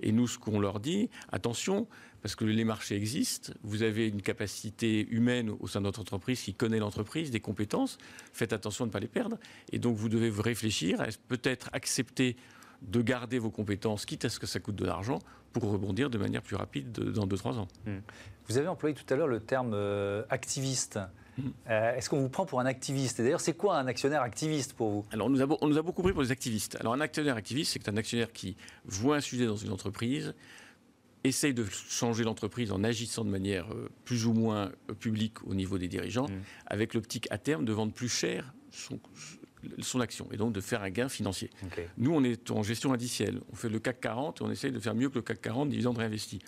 Et 0.01 0.11
nous, 0.11 0.27
ce 0.27 0.37
qu'on 0.37 0.59
leur 0.59 0.79
dit, 0.79 1.09
attention, 1.31 1.87
parce 2.21 2.35
que 2.35 2.45
les 2.45 2.63
marchés 2.63 2.95
existent, 2.95 3.51
vous 3.63 3.83
avez 3.83 4.07
une 4.07 4.21
capacité 4.21 5.07
humaine 5.09 5.51
au 5.59 5.67
sein 5.67 5.79
de 5.79 5.85
notre 5.85 6.01
entreprise 6.01 6.41
qui 6.41 6.53
connaît 6.53 6.79
l'entreprise, 6.79 7.31
des 7.31 7.39
compétences, 7.39 7.97
faites 8.31 8.53
attention 8.53 8.85
de 8.85 8.89
ne 8.89 8.93
pas 8.93 8.99
les 8.99 9.07
perdre. 9.07 9.37
Et 9.71 9.79
donc 9.79 9.97
vous 9.97 10.09
devez 10.09 10.29
réfléchir 10.29 11.03
peut-être 11.27 11.69
accepter 11.73 12.37
de 12.83 13.01
garder 13.01 13.39
vos 13.39 13.49
compétences, 13.49 14.05
quitte 14.05 14.25
à 14.25 14.29
ce 14.29 14.39
que 14.39 14.45
ça 14.45 14.59
coûte 14.59 14.75
de 14.75 14.85
l'argent, 14.85 15.19
pour 15.53 15.71
rebondir 15.71 16.09
de 16.09 16.17
manière 16.17 16.41
plus 16.41 16.55
rapide 16.55 16.91
dans 16.91 17.27
2-3 17.27 17.59
ans. 17.59 17.67
Hmm. 17.85 17.99
Vous 18.47 18.57
avez 18.57 18.67
employé 18.67 18.95
tout 18.95 19.11
à 19.13 19.15
l'heure 19.15 19.27
le 19.27 19.39
terme 19.39 19.71
euh, 19.73 20.23
activiste. 20.29 20.99
Hmm. 21.37 21.49
Euh, 21.69 21.95
est-ce 21.95 22.09
qu'on 22.09 22.19
vous 22.19 22.29
prend 22.29 22.45
pour 22.45 22.59
un 22.59 22.65
activiste? 22.65 23.19
Et 23.19 23.23
d'ailleurs, 23.23 23.41
c'est 23.41 23.53
quoi 23.53 23.77
un 23.77 23.87
actionnaire 23.87 24.21
activiste 24.21 24.73
pour 24.73 24.89
vous? 24.89 25.05
Alors, 25.11 25.27
on 25.27 25.29
nous, 25.29 25.41
a, 25.41 25.47
on 25.61 25.67
nous, 25.67 25.77
a, 25.77 25.81
beaucoup 25.81 26.01
pris 26.01 26.11
pour 26.11 26.23
des 26.23 26.31
activistes. 26.31 26.75
Alors, 26.79 26.93
un 26.93 26.99
actionnaire 26.99 27.37
activiste, 27.37 27.73
c'est 27.73 27.87
un 27.87 27.97
actionnaire 27.97 28.31
qui 28.33 28.57
voit 28.85 29.17
un 29.17 29.21
sujet 29.21 29.45
dans 29.45 29.55
une 29.55 29.71
entreprise, 29.71 30.33
essaye 31.23 31.53
de 31.53 31.65
changer 31.65 32.23
l'entreprise 32.23 32.71
en 32.71 32.83
agissant 32.83 33.23
de 33.23 33.29
manière 33.29 33.71
euh, 33.73 33.89
plus 34.03 34.25
ou 34.25 34.33
moins 34.33 34.71
publique 34.99 35.41
au 35.47 35.53
niveau 35.53 35.77
des 35.77 35.87
dirigeants, 35.87 36.27
hmm. 36.27 36.41
avec 36.65 36.93
l'optique 36.93 37.27
à 37.31 37.37
terme 37.37 37.63
de 37.63 37.71
vendre 37.71 37.93
plus 37.93 38.09
cher 38.09 38.53
son, 38.71 38.99
son 39.79 39.99
action 39.99 40.27
et 40.31 40.37
donc 40.37 40.53
de 40.53 40.61
faire 40.61 40.83
un 40.83 40.89
gain 40.89 41.09
financier. 41.09 41.49
Nous, 41.97 42.13
on 42.13 42.23
est 42.23 42.51
en 42.51 42.63
gestion 42.63 42.93
indicielle. 42.93 43.39
On 43.51 43.55
fait 43.55 43.69
le 43.69 43.79
CAC 43.79 44.01
40 44.01 44.41
et 44.41 44.43
on 44.43 44.51
essaye 44.51 44.71
de 44.71 44.79
faire 44.79 44.95
mieux 44.95 45.09
que 45.09 45.15
le 45.15 45.21
CAC 45.21 45.41
40 45.41 45.69
dividendes 45.69 45.97
réinvestis. 45.97 46.39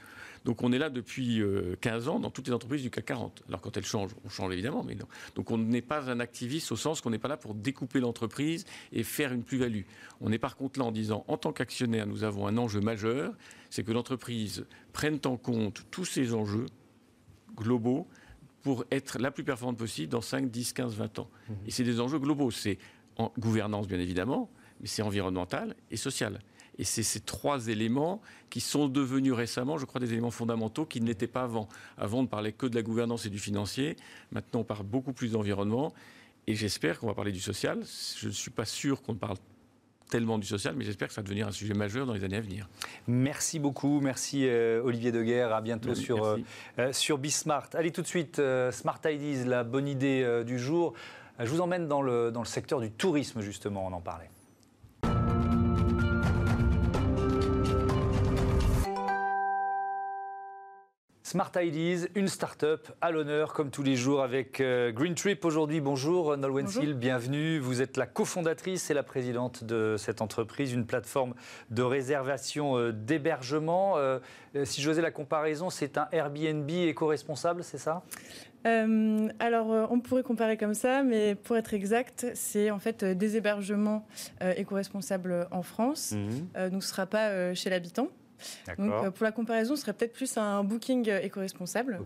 Donc 0.46 0.62
on 0.62 0.72
est 0.72 0.78
là 0.78 0.92
depuis 0.92 1.42
15 1.82 2.08
euh, 2.08 2.12
ans 2.12 2.20
dans 2.20 2.30
toutes 2.30 2.48
les 2.48 2.54
entreprises 2.54 2.84
du 2.84 2.92
CAC 2.92 3.06
40. 3.06 3.44
Alors 3.48 3.62
quand 3.62 3.76
elles 3.78 3.86
changent, 3.86 4.16
on 4.24 4.30
change 4.30 4.54
évidemment, 4.54 4.84
mais 4.84 4.94
non. 4.94 5.08
Donc 5.34 5.50
on 5.50 5.58
n'est 5.58 5.82
pas 5.82 6.10
un 6.10 6.20
activiste 6.20 6.72
au 6.72 6.76
sens 6.76 7.02
qu'on 7.02 7.10
n'est 7.10 7.20
pas 7.20 7.28
là 7.28 7.38
pour 7.38 7.56
découper 7.56 8.00
l'entreprise 8.00 8.66
et 8.92 9.04
faire 9.04 9.34
une 9.34 9.44
plus-value. 9.44 9.84
On 10.22 10.32
est 10.32 10.38
par 10.38 10.56
contre 10.56 10.80
là 10.80 10.86
en 10.86 10.92
disant, 10.92 11.26
en 11.28 11.38
tant 11.38 11.52
qu'actionnaire, 11.52 12.06
nous 12.06 12.24
avons 12.24 12.46
un 12.46 12.58
enjeu 12.58 12.80
majeur, 12.80 13.34
c'est 13.72 13.84
que 13.84 13.92
l'entreprise 13.92 14.66
prenne 14.94 15.20
en 15.26 15.38
compte 15.38 15.84
tous 15.90 16.06
ces 16.06 16.36
enjeux 16.36 16.68
globaux 17.56 18.08
pour 18.62 18.84
être 18.92 19.20
la 19.20 19.32
plus 19.32 19.44
performante 19.44 19.78
possible 19.78 20.10
dans 20.10 20.22
5, 20.22 20.50
10, 20.50 20.74
15, 20.74 20.96
20 20.96 21.20
ans. 21.20 21.30
Mmh. 21.30 21.54
Et 21.68 21.72
c'est 21.72 21.84
des 21.84 22.00
enjeux 22.00 22.20
globaux. 22.20 22.50
C'est 22.50 22.78
en 23.18 23.32
gouvernance 23.38 23.88
bien 23.88 24.00
évidemment, 24.00 24.50
mais 24.82 24.88
c'est 24.88 25.02
environnemental 25.02 25.76
et 25.92 25.98
social. 25.98 26.40
Et 26.78 26.84
c'est 26.84 27.04
ces 27.04 27.22
trois 27.22 27.68
éléments 27.68 28.22
qui 28.50 28.60
sont 28.60 28.88
devenus 28.88 29.34
récemment, 29.34 29.78
je 29.78 29.86
crois, 29.86 30.02
des 30.02 30.12
éléments 30.12 30.32
fondamentaux 30.32 30.86
qui 30.86 31.00
ne 31.00 31.08
l'étaient 31.08 31.28
pas 31.28 31.44
avant. 31.44 31.70
Avant, 31.98 32.20
on 32.20 32.24
ne 32.24 32.28
parlait 32.28 32.52
que 32.52 32.66
de 32.66 32.76
la 32.76 32.82
gouvernance 32.82 33.26
et 33.26 33.30
du 33.30 33.40
financier. 33.40 33.96
Maintenant, 34.32 34.62
on 34.62 34.64
parle 34.66 34.86
beaucoup 34.86 35.14
plus 35.14 35.32
d'environnement. 35.32 35.94
Et 36.48 36.56
j'espère 36.56 37.00
qu'on 37.00 37.08
va 37.08 37.14
parler 37.14 37.32
du 37.32 37.40
social. 37.40 37.80
Je 38.18 38.28
ne 38.28 38.34
suis 38.34 38.52
pas 38.52 38.66
sûr 38.66 39.02
qu'on 39.02 39.16
parle 39.16 39.38
tellement 40.10 40.38
du 40.38 40.46
social, 40.46 40.76
mais 40.78 40.86
j'espère 40.86 41.08
que 41.08 41.14
ça 41.14 41.22
va 41.22 41.26
devenir 41.26 41.48
un 41.48 41.52
sujet 41.52 41.74
majeur 41.74 42.06
dans 42.06 42.14
les 42.14 42.24
années 42.24 42.38
à 42.38 42.42
venir. 42.42 42.70
Merci 43.08 43.60
beaucoup, 43.60 44.00
merci 44.02 44.48
euh, 44.48 44.82
Olivier 44.84 45.12
Deguerre, 45.12 45.54
à 45.54 45.62
bientôt 45.62 45.96
sur, 45.96 46.24
euh, 46.24 46.38
euh, 46.80 46.94
sur 46.94 47.18
Bismart. 47.18 47.70
Allez 47.74 47.92
tout 47.92 48.02
de 48.02 48.08
suite, 48.08 48.42
Smart 48.72 49.00
Ideas, 49.04 49.46
la 49.46 49.64
bonne 49.64 49.88
idée 49.88 50.44
du 50.46 50.60
jour. 50.60 50.94
Je 51.40 51.50
vous 51.50 51.62
emmène 51.62 51.88
dans 51.88 52.02
le, 52.02 52.32
dans 52.32 52.42
le 52.42 52.46
secteur 52.46 52.80
du 52.80 52.92
tourisme, 52.92 53.42
justement, 53.42 53.86
on 53.86 53.94
en 53.94 54.02
parlait. 54.02 54.30
Smart 61.26 61.52
Ideas, 61.56 62.06
une 62.14 62.28
start-up 62.28 62.88
à 63.02 63.10
l'honneur 63.10 63.54
comme 63.54 63.72
tous 63.72 63.82
les 63.82 63.96
jours 63.96 64.22
avec 64.22 64.62
euh, 64.62 64.92
Green 64.92 65.16
Trip 65.16 65.44
aujourd'hui. 65.44 65.82
Bonjour 65.82 66.38
Nolwenn 66.38 66.68
bienvenue. 66.94 67.58
Vous 67.58 67.82
êtes 67.82 67.98
la 67.98 68.06
cofondatrice 68.06 68.92
et 68.92 68.94
la 68.94 69.02
présidente 69.02 69.64
de 69.64 69.96
cette 69.98 70.22
entreprise, 70.22 70.72
une 70.72 70.86
plateforme 70.86 71.34
de 71.72 71.82
réservation 71.82 72.78
euh, 72.78 72.92
d'hébergement. 72.92 73.98
Euh, 73.98 74.20
si 74.66 74.84
j'osais 74.84 75.02
la 75.02 75.10
comparaison, 75.10 75.72
c'est 75.72 75.98
un 75.98 76.08
Airbnb 76.12 76.70
éco-responsable, 76.70 77.64
c'est 77.64 77.80
ça? 77.80 78.04
Alors, 78.64 79.92
on 79.92 80.00
pourrait 80.00 80.24
comparer 80.24 80.58
comme 80.58 80.74
ça, 80.74 81.04
mais 81.04 81.36
pour 81.36 81.56
être 81.56 81.76
exact, 81.76 82.28
c'est 82.34 82.72
en 82.72 82.80
fait 82.80 83.04
des 83.04 83.38
hébergements 83.38 84.08
éco-responsables 84.42 85.48
en 85.52 85.62
France. 85.62 86.14
Mmh. 86.14 86.70
donc, 86.70 86.72
ce 86.72 86.76
ne 86.76 86.80
sera 86.82 87.06
pas 87.06 87.54
chez 87.54 87.70
l'habitant. 87.70 88.10
Donc, 88.78 88.92
euh, 88.92 89.12
pour 89.12 89.24
la 89.24 89.32
comparaison, 89.32 89.76
ce 89.76 89.82
serait 89.82 89.94
peut-être 89.94 90.14
plus 90.14 90.38
un 90.38 90.64
booking 90.64 91.10
euh, 91.10 91.20
éco-responsable. 91.22 92.00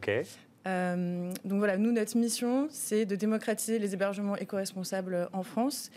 Euh, 0.68 1.32
donc 1.46 1.60
voilà, 1.60 1.78
nous, 1.78 1.92
notre 1.92 2.18
mission, 2.18 2.68
c'est 2.70 3.06
de 3.06 3.16
démocratiser 3.16 3.80
les 3.80 3.94
hébergements 3.94 4.36
éco-responsables 4.36 5.30
en 5.32 5.44
France 5.44 5.90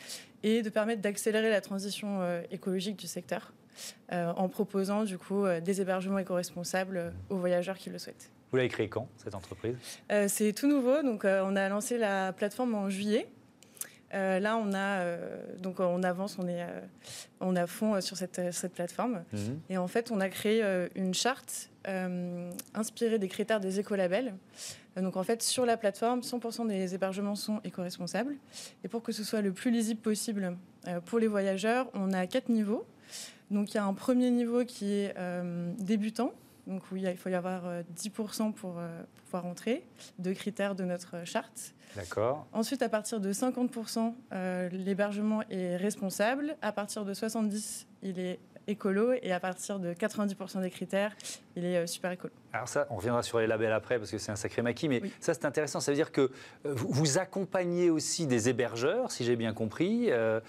et 0.42 0.62
de 0.62 0.70
permettre 0.70 1.02
d'accélérer 1.02 1.50
la 1.50 1.60
transition 1.60 2.20
écologique 2.50 2.96
du 2.96 3.06
secteur 3.06 3.52
en 4.10 4.48
proposant 4.48 5.04
du 5.04 5.18
coup 5.18 5.44
des 5.62 5.80
hébergements 5.80 6.18
éco-responsables 6.18 7.12
aux 7.28 7.36
voyageurs 7.36 7.76
qui 7.76 7.90
le 7.90 7.98
souhaitent. 7.98 8.30
Vous 8.50 8.56
l'avez 8.56 8.68
créé 8.68 8.88
quand, 8.88 9.08
cette 9.16 9.34
entreprise? 9.34 9.76
C'est 10.28 10.52
tout 10.52 10.68
nouveau, 10.68 11.02
donc 11.02 11.24
on 11.24 11.56
a 11.56 11.68
lancé 11.68 11.98
la 11.98 12.32
plateforme 12.32 12.74
en 12.74 12.88
juillet. 12.88 13.26
Euh, 14.14 14.40
là, 14.40 14.56
on 14.56 14.72
a 14.72 15.00
euh, 15.00 15.42
donc 15.58 15.80
on 15.80 16.02
avance, 16.02 16.36
on 16.38 16.46
est 16.46 16.62
euh, 16.62 16.80
on 17.40 17.56
a 17.56 17.66
fond 17.66 18.00
sur 18.00 18.16
cette, 18.16 18.52
cette 18.52 18.74
plateforme. 18.74 19.24
Mhm. 19.32 19.60
Et 19.70 19.78
en 19.78 19.88
fait, 19.88 20.10
on 20.10 20.20
a 20.20 20.28
créé 20.28 20.62
une 20.94 21.14
charte 21.14 21.70
inspirée 22.74 23.18
des 23.18 23.28
critères 23.28 23.60
des 23.60 23.80
écolabels. 23.80 24.34
Donc 24.96 25.16
en 25.16 25.22
fait, 25.24 25.42
sur 25.42 25.66
la 25.66 25.76
plateforme, 25.76 26.20
100% 26.20 26.68
des 26.68 26.94
hébergements 26.94 27.34
sont 27.34 27.60
éco-responsables. 27.64 28.36
Et 28.84 28.88
pour 28.88 29.02
que 29.02 29.10
ce 29.10 29.24
soit 29.24 29.40
le 29.40 29.52
plus 29.52 29.70
lisible 29.70 30.00
possible 30.00 30.56
pour 31.06 31.18
les 31.18 31.26
voyageurs, 31.26 31.88
on 31.94 32.12
a 32.12 32.26
quatre 32.26 32.50
niveaux. 32.50 32.86
Donc 33.50 33.72
il 33.72 33.76
y 33.76 33.78
a 33.78 33.84
un 33.84 33.94
premier 33.94 34.30
niveau 34.30 34.64
qui 34.64 34.92
est 34.92 35.14
débutant, 35.78 36.32
donc 36.66 36.82
où 36.92 36.96
il 36.96 37.16
faut 37.16 37.28
y 37.28 37.34
avoir 37.34 37.64
10% 37.96 38.52
pour, 38.52 38.80
pouvoir 39.24 39.46
entrer, 39.46 39.84
deux 40.18 40.34
critères 40.34 40.74
de 40.74 40.84
notre 40.84 41.24
charte. 41.24 41.74
D'accord. 41.96 42.46
Ensuite, 42.52 42.82
à 42.82 42.88
partir 42.88 43.20
de 43.20 43.32
50%, 43.32 44.14
euh, 44.32 44.68
l'hébergement 44.70 45.42
est 45.50 45.76
responsable. 45.76 46.56
À 46.62 46.72
partir 46.72 47.04
de 47.04 47.12
70%, 47.12 47.84
il 48.02 48.18
est 48.18 48.38
écolo. 48.66 49.12
Et 49.22 49.32
à 49.32 49.40
partir 49.40 49.78
de 49.78 49.92
90% 49.92 50.62
des 50.62 50.70
critères, 50.70 51.14
il 51.56 51.64
est 51.64 51.76
euh, 51.76 51.86
super 51.86 52.12
écolo. 52.12 52.32
Alors 52.52 52.68
ça, 52.68 52.86
on 52.90 52.96
reviendra 52.96 53.22
sur 53.22 53.38
les 53.38 53.46
labels 53.46 53.72
après 53.72 53.98
parce 53.98 54.10
que 54.10 54.18
c'est 54.18 54.30
un 54.30 54.36
sacré 54.36 54.60
maquis, 54.60 54.88
mais 54.88 55.00
ça 55.20 55.32
c'est 55.32 55.46
intéressant. 55.46 55.80
Ça 55.80 55.90
veut 55.90 55.96
dire 55.96 56.12
que 56.12 56.30
euh, 56.66 56.74
vous 56.74 57.18
accompagnez 57.18 57.88
aussi 57.88 58.26
des 58.26 58.50
hébergeurs, 58.50 59.10
si 59.10 59.24
j'ai 59.24 59.36
bien 59.36 59.54
compris, 59.54 60.08
euh, 60.10 60.40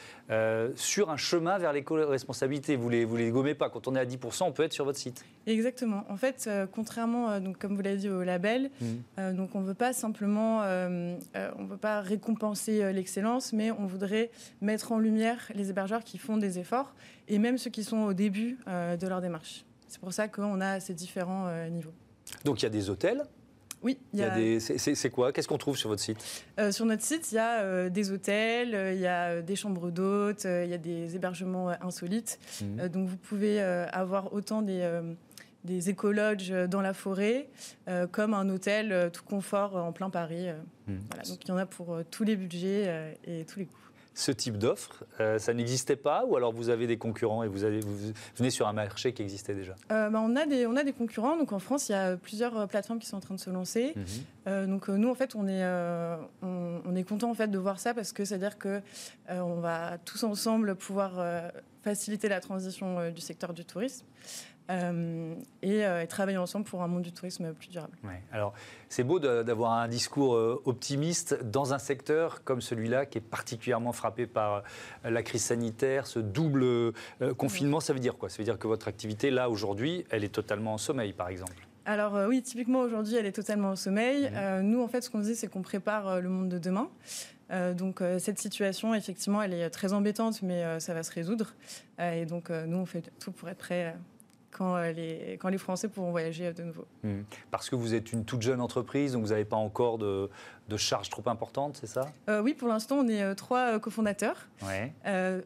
sur 0.76 1.10
un 1.10 1.18
chemin 1.18 1.58
vers 1.58 1.72
l'éco-responsabilité. 1.72 2.76
Vous 2.76 2.90
les, 2.90 3.06
vous 3.06 3.16
les 3.16 3.32
gommez 3.32 3.56
pas. 3.56 3.70
Quand 3.70 3.88
on 3.88 3.96
est 3.96 4.00
à 4.00 4.06
10%, 4.06 4.44
on 4.44 4.52
peut 4.52 4.64
être 4.64 4.74
sur 4.74 4.84
votre 4.84 5.00
site. 5.00 5.24
Exactement. 5.48 6.04
En 6.10 6.18
fait, 6.18 6.50
contrairement, 6.74 7.40
donc, 7.40 7.58
comme 7.58 7.76
vous 7.76 7.82
l'avez 7.82 7.98
dit, 7.98 8.10
au 8.10 8.24
label, 8.24 8.70
mmh. 8.82 9.34
donc 9.34 9.56
on 9.56 9.62
ne 9.62 9.66
veut 9.66 9.74
pas 9.74 9.94
simplement, 9.94 10.60
on 10.60 11.66
veut 11.66 11.78
pas 11.78 12.02
récompenser 12.02 12.92
l'excellence, 12.94 13.54
mais 13.54 13.72
on 13.72 13.86
voudrait 13.86 14.32
mettre 14.62 14.92
en 14.92 15.00
lumière 15.00 15.52
les 15.54 15.70
hébergeurs 15.70 16.04
qui 16.04 16.18
font 16.18 16.38
des 16.38 16.60
efforts 16.60 16.94
et 17.28 17.40
même 17.40 17.58
ceux 17.58 17.70
qui 17.70 17.84
sont 17.84 18.02
au 18.04 18.14
début 18.14 18.58
de 18.68 19.08
leur 19.08 19.22
démarche. 19.22 19.66
C'est 19.94 20.00
pour 20.00 20.12
ça 20.12 20.28
qu'on 20.28 20.60
a 20.60 20.80
ces 20.80 20.96
différents 20.96 21.46
euh, 21.46 21.70
niveaux. 21.70 21.94
Donc 22.46 22.62
il 22.62 22.64
y 22.64 22.66
a 22.66 22.72
des 22.72 22.90
hôtels 22.90 23.24
oui. 23.84 23.98
Il 24.14 24.20
y 24.22 24.24
a 24.24 24.30
des... 24.30 24.62
C'est 24.62 25.10
quoi? 25.10 25.34
Qu'est-ce 25.34 25.50
qu'on 25.50 25.58
trouve 25.58 25.76
sur 25.76 25.90
votre 25.90 26.02
site? 26.02 26.18
Euh, 26.58 26.72
Sur 26.72 26.86
notre 26.86 27.04
site, 27.04 27.34
il 27.34 27.36
y 27.36 27.38
a 27.38 27.60
euh, 27.60 27.90
des 27.90 28.12
hôtels, 28.12 28.94
il 28.96 29.02
y 29.02 29.08
a 29.08 29.42
des 29.42 29.58
chambres 29.58 29.92
d'hôtes, 29.92 30.46
il 30.46 30.70
y 30.70 30.74
a 30.74 30.78
des 30.78 31.18
hébergements 31.18 31.68
insolites. 31.82 32.40
Mmh. 32.62 32.88
donc 32.88 33.10
vous 33.10 33.18
pouvez 33.18 33.62
avoir 33.62 34.34
autant 34.34 34.62
des, 34.62 34.90
des 35.66 35.90
écologes 35.90 36.50
dans 36.70 36.80
la 36.80 36.94
forêt 36.94 37.50
comme 38.14 38.34
un 38.34 38.48
hôtel 38.48 39.12
tout 39.12 39.26
confort 39.26 39.76
en 39.76 39.92
plein 39.92 40.10
Paris. 40.10 40.48
Mmh. 40.88 40.94
donc 41.28 41.44
il 41.44 41.48
y 41.50 41.52
en 41.52 41.58
a 41.58 41.66
pour 41.66 41.98
tous 42.10 42.24
les 42.24 42.38
budgets 42.38 43.18
et 43.28 43.44
tous 43.44 43.60
les 43.60 43.66
goûts. 43.66 43.93
Ce 44.14 44.32
type 44.32 44.58
d'offre 44.58 45.04
euh, 45.20 45.40
Ça 45.40 45.54
n'existait 45.54 45.96
pas 45.96 46.26
ou 46.26 46.36
alors 46.36 46.54
vous 46.54 46.70
avez 46.70 46.88
des 46.88 46.98
concurrents 46.98 47.44
et 47.44 47.48
vous, 47.48 47.64
avez, 47.64 47.80
vous 47.80 48.14
venez 48.36 48.50
sur 48.50 48.68
un 48.68 48.74
marché 48.74 49.14
qui 49.14 49.22
existait 49.22 49.56
déjà? 49.56 49.76
Euh, 49.92 50.10
bah, 50.10 50.22
on, 50.24 50.36
a 50.36 50.46
des, 50.46 50.66
on 50.66 50.76
a 50.76 50.84
des 50.84 50.94
concurrents. 50.94 51.38
Donc 51.38 51.52
en 51.52 51.60
France, 51.60 51.90
il 51.90 51.94
y 51.94 51.96
a 51.96 52.16
plusieurs 52.18 52.68
plateformes 52.68 53.00
qui 53.00 53.08
sont 53.08 53.18
en 53.18 53.22
train 53.22 53.36
de 53.36 53.40
se 53.40 53.50
lancer. 53.50 53.94
Mhm. 53.96 54.68
donc 54.68 54.88
nous, 54.90 55.10
en 55.10 55.16
fait, 55.16 55.36
on 55.36 55.48
est, 55.48 55.66
on, 56.42 56.96
est 56.96 57.04
content 57.04 57.30
en 57.30 57.34
fait, 57.34 57.48
de 57.48 57.58
voir 57.58 57.80
ça 57.80 57.94
parce 57.94 58.12
que 58.12 58.26
c'est-à-dire 58.26 58.58
qu'on 58.60 58.82
on 59.30 59.56
va 59.56 59.98
tous 60.06 60.24
ensemble 60.24 60.76
pouvoir 60.76 61.24
faciliter 61.82 62.30
la 62.30 62.40
transition 62.40 63.10
du 63.12 63.22
secteur 63.22 63.54
du 63.54 63.66
tourisme. 63.66 64.06
Euh, 64.70 65.36
euh, 65.66 66.02
et, 66.02 66.08
travailler 66.08 66.38
ensemble 66.38 66.66
pour 66.66 66.84
un 66.84 66.88
monde 66.88 67.02
du 67.02 67.12
tourisme 67.12 67.54
plus 67.54 67.70
durable. 67.70 67.98
Alors, 68.32 68.54
c'est 68.88 69.04
beau 69.04 69.20
d'avoir 69.20 69.74
un 69.74 69.88
discours 69.88 70.36
euh, 70.36 70.62
optimiste 70.66 71.44
dans 71.44 71.74
un 71.74 71.80
secteur 71.80 72.44
comme 72.44 72.62
celui-là 72.62 73.06
qui 73.06 73.18
est 73.18 73.22
particulièrement 73.22 73.92
frappé 73.92 74.28
par 74.28 74.64
la 75.04 75.24
crise 75.24 75.44
sanitaire, 75.44 76.08
ce 76.08 76.20
double 76.20 76.94
confinement. 77.38 77.80
Ça 77.80 77.94
veut 77.94 78.00
dire 78.00 78.18
quoi? 78.18 78.30
Ça 78.30 78.38
veut 78.38 78.44
dire 78.44 78.58
que 78.58 78.68
votre 78.68 78.88
activité, 78.88 79.32
là, 79.32 79.50
aujourd'hui, 79.50 80.06
elle 80.10 80.24
est 80.24 80.34
totalement 80.34 80.74
en 80.74 80.78
sommeil, 80.78 81.14
par 81.14 81.28
exemple? 81.30 81.68
Alors 81.86 82.14
oui, 82.30 82.42
typiquement 82.42 82.80
aujourd'hui, 82.80 83.16
elle 83.16 83.26
est 83.26 83.34
totalement 83.34 83.72
en 83.72 83.76
sommeil. 83.76 84.30
Mmh. 84.30 84.62
nous, 84.62 84.82
en 84.82 84.88
fait, 84.88 85.02
ce 85.02 85.10
qu'on 85.10 85.20
dit, 85.20 85.36
c'est 85.36 85.48
qu'on 85.48 85.62
prépare 85.62 86.22
le 86.22 86.30
monde 86.30 86.48
de 86.50 86.60
demain. 86.60 86.90
donc 87.76 88.02
cette 88.20 88.40
situation, 88.40 88.96
effectivement, 88.96 89.42
elle 89.42 89.54
est 89.54 89.70
très 89.70 89.92
embêtante, 89.92 90.42
mais 90.42 90.80
ça 90.80 90.94
va 90.94 91.04
se 91.04 91.12
résoudre. 91.12 91.54
et 92.00 92.26
donc 92.26 92.50
nous, 92.50 92.78
on 92.78 92.86
fait 92.86 93.12
tout 93.20 93.32
pour 93.32 93.50
être 93.50 93.58
prêts 93.58 93.96
quand, 94.58 94.76
euh, 94.76 94.92
les, 94.92 95.38
quand 95.40 95.50
les 95.50 95.58
Français 95.58 95.88
pourront 95.88 96.12
voyager 96.12 96.48
euh, 96.48 96.54
de 96.54 96.64
nouveau. 96.64 96.86
Hmm. 97.04 97.22
Parce 97.52 97.70
que 97.70 97.76
vous 97.76 97.94
êtes 97.94 98.14
une 98.14 98.26
toute 98.26 98.42
jeune 98.42 98.62
entreprise, 98.62 99.14
donc 99.14 99.24
vous 99.24 99.30
n'avez 99.30 99.46
pas 99.46 99.56
encore 99.58 99.98
de, 99.98 100.30
de 100.70 100.78
charges 100.78 101.10
trop 101.10 101.28
importantes, 101.28 101.78
c'est 101.80 101.88
ça? 101.88 102.12
Euh, 102.30 102.42
Oui, 102.42 102.54
pour 102.54 102.68
l'instant, 102.68 102.98
on 102.98 103.08
est 103.08 103.36
trois 103.36 103.80
cofondateurs. 103.80 104.48
Ouais. 104.64 104.94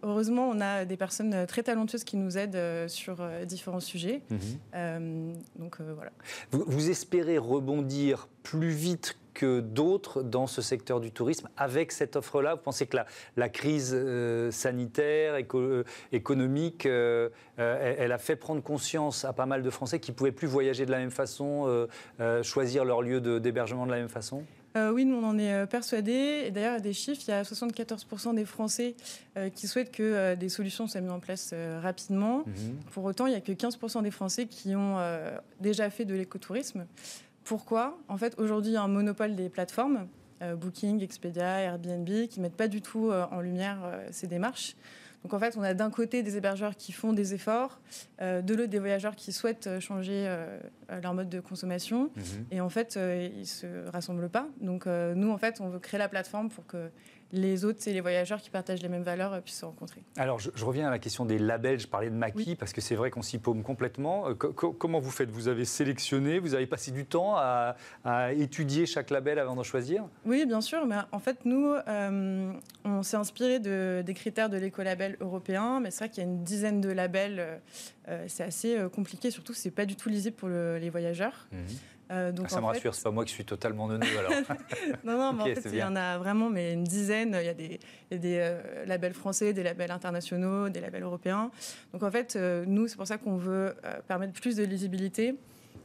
heureusement, 0.04 0.50
on 0.50 0.60
a 0.62 0.86
des 0.86 0.98
personnes 0.98 1.46
très 1.48 1.64
talentueuses 1.64 2.04
qui 2.04 2.18
nous 2.18 2.38
aident 2.38 2.88
sur 2.88 3.18
différents 3.46 3.80
sujets. 3.80 4.22
Mhm. 4.30 5.34
donc 5.58 5.80
voilà. 5.82 6.12
Vous, 6.52 6.64
vous 6.68 6.90
espérez 6.90 7.38
rebondir 7.38 8.28
plus 8.44 8.70
vite 8.70 9.18
que 9.38 9.60
d'autres 9.60 10.24
dans 10.24 10.48
ce 10.48 10.64
secteur 10.64 11.00
du 11.00 11.12
tourisme 11.12 11.48
avec 11.58 11.92
cette 11.92 12.16
offre-là 12.16 12.56
Vous 12.56 12.62
pensez 12.62 12.88
que 12.88 12.98
la, 12.98 13.06
la 13.36 13.50
crise 13.50 13.92
euh, 13.94 14.50
sanitaire, 14.50 15.36
euh, 15.54 15.84
économique, 16.12 16.88
euh, 16.88 17.30
elle, 17.58 18.12
a 18.12 18.18
fait 18.18 18.36
prendre 18.36 18.64
conscience 18.64 19.26
à 19.26 19.34
pas 19.34 19.46
mal 19.46 19.62
de 19.62 19.70
Français 19.70 20.00
qui 20.00 20.10
ne 20.10 20.16
pouvaient 20.16 20.32
plus 20.32 20.48
voyager 20.48 20.88
de 20.88 20.92
la 20.92 20.98
même 20.98 21.12
façon, 21.12 21.88
choisir 22.42 22.84
leur 22.84 23.02
lieu 23.02 23.22
d'hébergement 23.40 23.86
de, 23.86 23.92
la 23.92 23.98
même 23.98 24.10
façon? 24.10 24.44
Oui, 24.76 25.06
nous, 25.06 25.16
on 25.16 25.24
en 25.24 25.40
est 25.40 25.66
persuadés. 25.66 26.44
Et 26.46 26.52
d'ailleurs, 26.52 26.80
des 26.80 26.94
chiffres, 26.94 27.22
il 27.28 27.32
y 27.32 27.34
a 27.34 27.42
74% 27.42 28.36
des 28.36 28.46
Français 28.46 28.96
qui 29.56 29.68
souhaitent 29.68 29.92
que 29.92 30.36
des 30.36 30.50
solutions 30.50 30.88
soient 30.88 31.02
mises 31.02 31.12
en 31.12 31.20
place 31.20 31.54
rapidement. 31.82 32.44
Mhm. 32.46 32.78
Pour 32.92 33.04
autant, 33.06 33.26
il 33.26 33.32
n'y 33.32 33.36
a 33.36 33.42
que 33.42 33.52
15% 33.52 34.04
des 34.04 34.12
Français 34.12 34.46
qui 34.46 34.76
ont 34.76 34.98
déjà 35.60 35.90
fait 35.90 36.06
de 36.06 36.14
l'écotourisme. 36.14 36.86
Pourquoi 37.48 37.98
En 38.10 38.18
fait, 38.18 38.38
aujourd'hui, 38.40 38.72
il 38.72 38.74
y 38.74 38.78
a 38.78 38.84
un 38.84 38.90
monopole 38.90 39.34
des 39.34 39.48
plateformes, 39.48 40.08
euh, 40.42 40.56
Booking, 40.56 41.02
Expedia, 41.02 41.62
Airbnb, 41.62 42.28
qui 42.28 42.40
ne 42.40 42.42
mettent 42.42 42.58
pas 42.58 42.68
du 42.68 42.82
tout 42.82 43.10
euh, 43.10 43.26
en 43.32 43.40
lumière 43.40 43.80
euh, 43.86 44.06
ces 44.12 44.28
démarches. 44.28 44.76
Donc 45.24 45.34
en 45.34 45.40
fait, 45.40 45.56
on 45.58 45.64
a 45.64 45.74
d'un 45.74 45.90
côté 45.90 46.24
des 46.24 46.36
hébergeurs 46.36 46.76
qui 46.76 46.92
font 46.92 47.12
des 47.12 47.34
efforts, 47.34 47.80
de 48.22 48.54
l'autre 48.54 48.70
des 48.70 48.80
voyageurs 48.80 49.16
qui 49.16 49.34
souhaitent 49.34 49.80
changer 49.80 50.32
leur 51.02 51.16
mode 51.16 51.28
de 51.28 51.40
consommation. 51.40 52.12
Mhm. 52.16 52.46
Et 52.52 52.62
en 52.62 52.70
fait, 52.70 52.96
ils 52.96 53.40
ne 53.40 53.44
se 53.44 53.90
rassemblent 53.90 54.30
pas. 54.30 54.48
Donc 54.62 54.86
nous, 54.86 55.32
en 55.32 55.38
fait, 55.38 55.60
on 55.60 55.70
veut 55.70 55.80
créer 55.80 55.98
la 55.98 56.08
plateforme 56.08 56.50
pour 56.50 56.68
que 56.68 56.92
les 57.34 57.66
autres, 57.66 57.80
c'est 57.82 57.92
les 57.92 58.02
voyageurs 58.02 58.42
qui 58.42 58.50
partagent 58.50 58.82
les 58.82 58.90
mêmes 58.90 59.04
valeurs 59.04 59.34
euh, 59.34 59.42
puissent 59.42 59.60
se 59.60 59.66
rencontrer. 59.66 60.02
Alors, 60.16 60.40
je, 60.40 60.50
reviens 60.64 60.88
à 60.88 60.92
la 60.92 61.00
question 61.00 61.26
des 61.26 61.38
labels. 61.38 61.80
Je 61.80 61.88
parlais 61.88 62.10
de 62.10 62.16
maquis 62.16 62.56
parce 62.56 62.72
que 62.72 62.82
c'est 62.82 62.96
vrai 62.96 63.12
qu'on 63.12 63.22
s'y 63.22 63.38
paume 63.38 63.64
complètement. 63.64 64.30
Euh, 64.30 64.34
comment 64.34 65.00
vous 65.00 65.12
faites? 65.12 65.30
Vous 65.30 65.48
avez 65.48 65.66
sélectionné 65.66 66.40
Vous 66.40 66.56
avez 66.56 66.68
passé 66.68 66.92
du 66.92 67.06
temps 67.06 67.36
à, 67.36 67.76
étudier 68.34 68.86
chaque 68.86 69.10
label 69.10 69.40
avant 69.40 69.56
d'en 69.56 69.64
choisir? 69.64 70.06
Oui, 70.26 70.46
bien 70.46 70.62
sûr. 70.62 70.86
Mais 70.86 70.98
en 71.12 71.20
fait, 71.20 71.46
nous, 71.46 71.74
euh, 71.88 72.54
on 72.86 73.04
s'est 73.04 73.18
inspiré 73.18 73.60
de, 73.60 74.04
des 74.06 74.14
critères 74.14 74.50
de 74.50 74.58
l'écolabel 74.58 75.18
européen. 75.20 75.80
Mais 75.82 75.92
c'est 75.92 76.06
vrai 76.06 76.10
qu'il 76.10 76.24
y 76.24 76.28
a 76.28 76.30
une 76.30 76.44
dizaine 76.44 76.82
de 76.82 76.90
labels. 76.90 77.60
c'est 78.28 78.44
assez 78.44 78.78
compliqué. 78.94 79.32
Surtout, 79.32 79.54
c'est 79.54 79.72
pas 79.72 79.86
du 79.86 79.96
tout 79.96 80.10
lisible 80.10 80.36
pour 80.36 80.50
les 80.50 80.90
voyageurs. 80.90 81.48
Mmh. 81.52 81.58
Euh, 82.12 82.32
donc, 82.32 82.46
ah, 82.48 82.50
ça 82.50 82.62
me 82.62 82.66
rassure, 82.66 82.96
c'est 82.96 83.04
pas 83.04 83.12
moi 83.12 83.26
qui 83.26 83.34
suis 83.34 83.46
totalement 83.46 83.88
neuneux 83.88 84.08
alors. 84.18 84.32
non, 85.04 85.18
non, 85.18 85.34
mais 85.46 85.52
en 85.52 85.56
fait, 85.56 85.70
il 85.72 85.76
y 85.76 85.84
en 85.84 85.96
a 85.96 86.18
vraiment 86.18 86.50
mais 86.50 86.74
une 86.74 86.84
dizaine. 86.84 87.36
Il 87.40 87.46
y 87.46 87.50
a 87.50 87.54
des, 87.54 87.80
des 88.12 88.38
euh, 88.40 88.86
labels 88.86 89.14
français, 89.14 89.54
des 89.54 89.64
labels 89.64 89.92
internationaux, 89.92 90.70
des 90.70 90.80
labels 90.80 91.04
européens. 91.04 91.52
Donc 91.94 92.04
en 92.04 92.12
fait, 92.12 92.36
euh, 92.36 92.64
nous, 92.66 92.88
c'est 92.88 92.96
pour 92.96 93.08
ça 93.08 93.18
qu'on 93.18 93.38
veut 93.38 93.76
permettre 94.08 94.34
plus 94.34 94.56
de 94.56 94.64
lisibilité. 94.64 95.36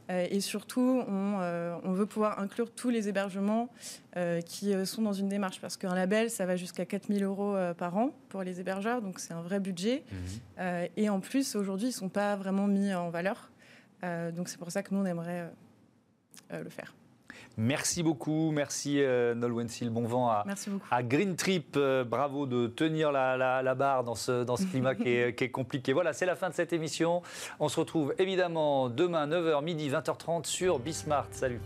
et 0.09 0.39
surtout, 0.41 1.03
on, 1.07 1.79
on, 1.83 1.91
veut 1.91 2.05
pouvoir 2.05 2.39
inclure 2.39 2.71
tous 2.71 2.89
les 2.89 3.07
hébergements 3.09 3.69
qui 4.45 4.73
sont 4.85 5.01
dans 5.01 5.13
une 5.13 5.29
démarche. 5.29 5.59
Parce 5.59 5.77
qu'un 5.77 5.95
label, 5.95 6.29
ça 6.29 6.45
va 6.45 6.55
jusqu'à 6.55 6.85
4000 6.85 7.23
euros 7.23 7.55
par 7.77 7.97
an 7.97 8.11
pour 8.29 8.43
les 8.43 8.59
hébergeurs. 8.59 9.01
Donc 9.01 9.19
c'est 9.19 9.33
un 9.33 9.41
vrai 9.41 9.59
budget. 9.59 10.03
Mhm. 10.11 10.87
et 10.97 11.09
en 11.09 11.19
plus, 11.19 11.55
aujourd'hui, 11.55 11.87
ils 11.87 11.95
ne 11.95 11.95
sont 11.95 12.09
pas 12.09 12.35
vraiment 12.35 12.67
mis 12.67 12.93
en 12.93 13.09
valeur. 13.09 13.51
donc 14.03 14.49
c'est 14.49 14.57
pour 14.57 14.71
ça 14.71 14.83
que 14.83 14.93
nous, 14.93 15.01
on 15.01 15.05
aimerait 15.05 15.49
le 16.51 16.69
faire. 16.69 16.93
Merci 17.57 18.01
beaucoup, 18.01 18.51
merci 18.51 18.99
euh, 18.99 19.35
Noel 19.35 19.51
Wensil. 19.51 19.89
Bon 19.91 20.05
vent 20.05 20.27
à, 20.29 20.43
à 20.89 21.03
Green 21.03 21.35
Trip. 21.35 21.75
Euh, 21.77 22.03
bravo 22.03 22.47
de 22.47 22.67
tenir 22.67 23.11
la, 23.11 23.75
barre 23.75 24.03
dans 24.03 24.15
ce, 24.15 24.43
dans 24.43 24.55
ce 24.55 24.65
climat 24.65 24.95
qui, 24.95 25.09
est, 25.09 25.33
qui, 25.37 25.43
est, 25.43 25.51
compliqué. 25.51 25.93
Voilà, 25.93 26.13
c'est 26.13 26.25
la 26.25 26.35
fin 26.35 26.49
de 26.49 26.55
cette 26.55 26.73
émission. 26.73 27.21
On 27.59 27.69
se 27.69 27.79
retrouve 27.79 28.15
évidemment 28.17 28.89
demain 28.89 29.27
9h, 29.27 29.63
midi, 29.63 29.89
20h30 29.89 30.45
sur 30.45 30.79
Bismart. 30.79 31.27
Salut. 31.31 31.59